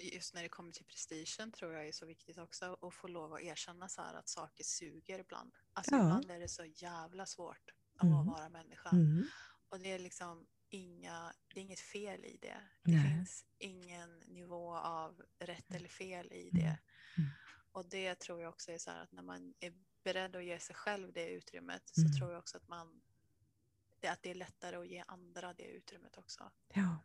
just 0.00 0.34
när 0.34 0.42
det 0.42 0.48
kommer 0.48 0.72
till 0.72 0.84
prestigen 0.84 1.52
tror 1.52 1.72
jag 1.72 1.88
är 1.88 1.92
så 1.92 2.06
viktigt 2.06 2.38
också 2.38 2.76
att 2.82 2.94
få 2.94 3.08
lov 3.08 3.34
att 3.34 3.40
erkänna 3.40 3.88
så 3.88 4.02
här 4.02 4.14
att 4.14 4.28
saker 4.28 4.64
suger 4.64 5.18
ibland. 5.18 5.54
Alltså 5.72 5.94
ja. 5.94 6.02
ibland 6.02 6.30
är 6.30 6.40
det 6.40 6.48
så 6.48 6.64
jävla 6.64 7.26
svårt 7.26 7.70
att 7.96 8.02
mm. 8.02 8.26
vara 8.26 8.48
människa. 8.48 8.88
Mm. 8.88 9.24
Och 9.68 9.80
det 9.80 9.92
är 9.92 9.98
liksom 9.98 10.46
inga, 10.68 11.32
det 11.54 11.60
är 11.60 11.64
inget 11.64 11.80
fel 11.80 12.24
i 12.24 12.38
det. 12.42 12.60
Det 12.82 12.92
Nej. 12.92 13.14
finns 13.14 13.44
ingen 13.58 14.18
nivå 14.18 14.76
av 14.76 15.22
rätt 15.38 15.74
eller 15.74 15.88
fel 15.88 16.32
i 16.32 16.50
det. 16.52 16.78
Mm. 17.18 17.30
Och 17.72 17.88
det 17.88 18.14
tror 18.14 18.40
jag 18.40 18.48
också 18.48 18.72
är 18.72 18.78
så 18.78 18.90
här 18.90 19.02
att 19.02 19.12
när 19.12 19.22
man 19.22 19.54
är 19.60 19.74
beredd 20.04 20.36
att 20.36 20.44
ge 20.44 20.58
sig 20.58 20.76
själv 20.76 21.12
det 21.12 21.28
utrymmet 21.30 21.82
så 21.88 22.00
mm. 22.00 22.12
tror 22.12 22.30
jag 22.30 22.38
också 22.38 22.56
att 22.56 22.68
man 22.68 23.02
att 24.08 24.22
det 24.22 24.30
är 24.30 24.34
lättare 24.34 24.76
att 24.76 24.88
ge 24.88 25.04
andra 25.06 25.52
det 25.52 25.64
utrymmet 25.64 26.18
också. 26.18 26.50
Ja, 26.74 26.98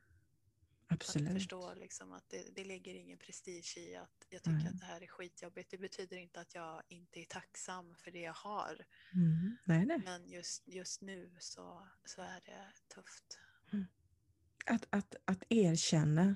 absolut. 1.02 1.28
Att 1.28 1.34
förstå 1.34 1.74
liksom 1.74 2.12
att 2.12 2.30
det, 2.30 2.56
det 2.56 2.64
ligger 2.64 2.94
ingen 2.94 3.18
prestige 3.18 3.78
i 3.78 3.96
att 3.96 4.26
jag 4.30 4.44
tycker 4.44 4.60
mm. 4.60 4.68
att 4.68 4.80
det 4.80 4.86
här 4.86 5.02
är 5.02 5.08
skitjobbigt. 5.08 5.72
Det 5.72 5.78
betyder 5.78 6.18
inte 6.18 6.40
att 6.40 6.56
jag 6.56 6.84
inte 6.88 7.20
är 7.20 7.26
tacksam 7.26 7.96
för 7.96 8.12
det 8.12 8.20
jag 8.20 8.34
har. 8.34 8.86
Mm. 9.14 9.58
Nej, 9.66 9.86
nej. 9.86 10.02
Men 10.06 10.30
just, 10.30 10.68
just 10.68 11.02
nu 11.02 11.32
så, 11.40 11.88
så 12.06 12.22
är 12.22 12.42
det 12.46 12.96
tufft. 12.96 13.40
Mm. 13.74 13.86
Att, 14.66 14.88
att, 14.90 15.16
att 15.26 15.44
erkänna 15.50 16.36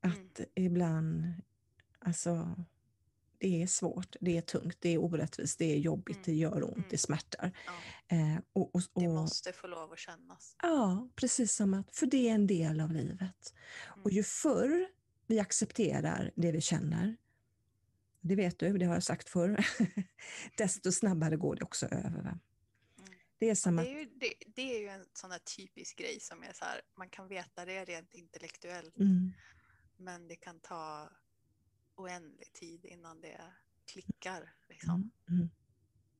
att 0.00 0.38
mm. 0.38 0.50
ibland, 0.54 1.34
alltså 1.98 2.56
det 3.40 3.62
är 3.62 3.66
svårt, 3.66 4.16
det 4.20 4.36
är 4.36 4.40
tungt, 4.40 4.76
det 4.80 4.88
är 4.88 4.98
orättvist, 4.98 5.58
det 5.58 5.72
är 5.72 5.78
jobbigt, 5.78 6.16
mm. 6.16 6.24
det 6.26 6.32
gör 6.32 6.64
ont, 6.64 6.76
mm. 6.76 6.88
det 6.90 6.98
smärtar. 6.98 7.58
Ja. 7.66 8.16
Eh, 8.16 8.38
och, 8.52 8.74
och, 8.74 8.82
och, 8.92 9.02
det 9.02 9.08
måste 9.08 9.52
få 9.52 9.66
lov 9.66 9.92
att 9.92 9.98
kännas. 9.98 10.56
Ja, 10.62 11.08
precis 11.16 11.54
som 11.54 11.74
att, 11.74 11.96
för 11.96 12.06
det 12.06 12.28
är 12.28 12.34
en 12.34 12.46
del 12.46 12.80
av 12.80 12.92
livet. 12.92 13.54
Mm. 13.92 14.02
Och 14.02 14.10
ju 14.10 14.22
förr 14.22 14.86
vi 15.26 15.40
accepterar 15.40 16.30
det 16.36 16.52
vi 16.52 16.60
känner, 16.60 17.16
det 18.20 18.34
vet 18.34 18.58
du, 18.58 18.78
det 18.78 18.86
har 18.86 18.94
jag 18.94 19.02
sagt 19.02 19.28
förr, 19.28 19.66
desto 20.56 20.92
snabbare 20.92 21.36
går 21.36 21.56
det 21.56 21.62
också 21.62 21.86
över. 21.86 22.20
Mm. 22.20 22.38
Det 23.38 23.50
är, 23.50 23.54
samma... 23.54 23.82
det, 23.82 23.88
är 23.88 23.98
ju, 23.98 24.04
det, 24.04 24.32
det, 24.54 24.76
är 24.76 24.80
ju 24.80 24.88
en 24.88 25.06
sån 25.12 25.30
här 25.30 25.40
typisk 25.56 25.98
grej 25.98 26.20
som 26.20 26.42
är 26.42 26.52
så 26.52 26.64
här, 26.64 26.80
man 26.96 27.10
kan 27.10 27.28
veta 27.28 27.64
det 27.64 27.84
rent 27.84 28.14
intellektuellt, 28.14 28.98
mm. 28.98 29.32
men 29.96 30.28
det 30.28 30.36
kan 30.36 30.60
ta 30.60 31.10
oändlig 31.96 32.52
tid 32.52 32.84
innan 32.84 33.20
det 33.20 33.40
klickar. 33.92 34.52
Liksom. 34.68 35.10
Mm, 35.28 35.40
mm. 35.40 35.50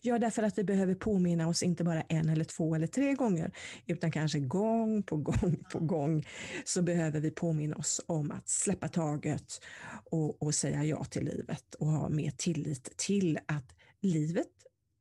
Ja, 0.03 0.19
därför 0.19 0.43
att 0.43 0.59
vi 0.59 0.65
behöver 0.65 0.95
påminna 0.95 1.49
oss 1.49 1.63
inte 1.63 1.85
bara 1.85 2.03
en 2.03 2.29
eller 2.29 2.45
två 2.45 2.75
eller 2.75 2.87
tre 2.87 3.15
gånger, 3.15 3.53
utan 3.87 4.13
kanske 4.13 4.41
gång 4.41 5.03
på 5.03 5.17
gång 5.17 5.65
på 5.73 5.79
gång 5.79 6.27
så 6.65 6.83
behöver 6.83 7.21
vi 7.21 7.31
påminna 7.31 7.77
oss 7.77 8.01
om 8.07 8.31
att 8.31 8.49
släppa 8.49 8.89
taget 8.89 9.61
och, 10.05 10.43
och 10.43 10.55
säga 10.55 10.85
ja 10.85 11.05
till 11.05 11.25
livet 11.25 11.75
och 11.75 11.87
ha 11.87 12.09
mer 12.09 12.31
tillit 12.31 12.97
till 12.97 13.39
att 13.47 13.77
livet 14.01 14.53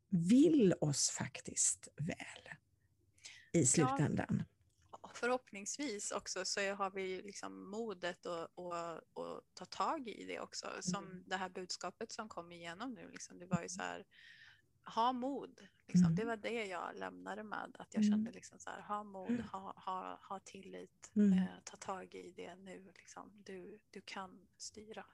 vill 0.09 0.73
oss 0.81 1.09
faktiskt 1.09 1.87
väl 1.97 2.55
i 3.53 3.65
slutändan. 3.65 4.35
Ja 4.39 4.58
förhoppningsvis 5.19 6.11
också 6.11 6.45
så 6.45 6.73
har 6.73 6.91
vi 6.91 7.21
liksom 7.21 7.69
modet 7.69 8.25
att 8.25 8.51
ta 9.53 9.65
tag 9.65 10.07
i 10.07 10.25
det 10.25 10.39
också. 10.39 10.67
Som 10.81 11.05
mm. 11.05 11.23
det 11.27 11.35
här 11.35 11.49
budskapet 11.49 12.11
som 12.11 12.29
kom 12.29 12.51
igenom 12.51 12.93
nu, 12.93 13.09
liksom, 13.11 13.39
det 13.39 13.45
var 13.45 13.61
ju 13.61 13.69
så 13.69 13.81
här, 13.81 14.05
ha 14.83 15.13
mod. 15.13 15.67
Liksom. 15.87 16.05
Mm. 16.05 16.15
Det 16.15 16.25
var 16.25 16.37
det 16.37 16.65
jag 16.65 16.95
lämnade 16.95 17.43
med, 17.43 17.75
att 17.79 17.93
jag 17.93 18.03
mm. 18.03 18.11
kände 18.11 18.31
liksom 18.31 18.59
så 18.59 18.69
här, 18.69 18.81
ha 18.81 19.03
mod, 19.03 19.29
mm. 19.29 19.43
ha, 19.43 19.73
ha, 19.77 20.19
ha 20.29 20.39
tillit, 20.39 21.11
mm. 21.15 21.33
eh, 21.33 21.47
ta 21.63 21.77
tag 21.77 22.15
i 22.15 22.31
det 22.31 22.55
nu. 22.55 22.91
Liksom. 22.95 23.31
Du, 23.45 23.79
du 23.89 24.01
kan 24.01 24.47
styra. 24.57 25.05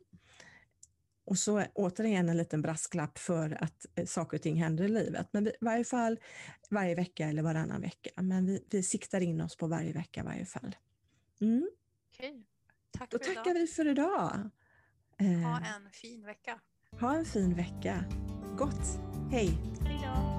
Och 1.26 1.38
så 1.38 1.64
återigen 1.74 2.30
en 2.30 2.38
liten 2.38 2.62
brasklapp 2.62 3.18
för 3.18 3.64
att 3.64 3.86
eh, 3.96 4.06
saker 4.06 4.38
och 4.38 4.44
ting 4.44 4.56
händer 4.56 4.84
i 4.84 4.88
livet. 4.88 5.28
Men 5.32 5.48
i 5.48 5.54
varje 5.62 5.84
fall 5.84 6.20
varje 6.70 6.96
vecka 6.96 7.28
eller 7.28 7.42
varannan 7.42 7.82
vecka. 7.82 8.10
Men 8.22 8.46
vi, 8.46 8.66
vi 8.70 8.84
siktar 8.84 9.22
in 9.22 9.42
oss 9.42 9.58
på 9.58 9.68
varje 9.68 9.94
vecka 9.94 10.22
i 10.22 10.24
varje 10.24 10.46
fall. 10.46 10.76
Mm. 11.42 11.70
Okej, 12.14 12.46
tack 12.92 13.12
Då 13.12 13.18
tackar 13.18 13.54
vi 13.54 13.68
för 13.68 13.88
idag. 13.88 14.50
Ha 15.20 15.58
en 15.58 15.92
fin 15.92 16.26
vecka. 16.26 16.60
Ha 17.00 17.16
en 17.16 17.26
fin 17.26 17.56
vecka. 17.56 18.04
Gott. 18.58 19.00
Hej. 19.32 19.58
Hej 19.86 20.00
då. 20.04 20.35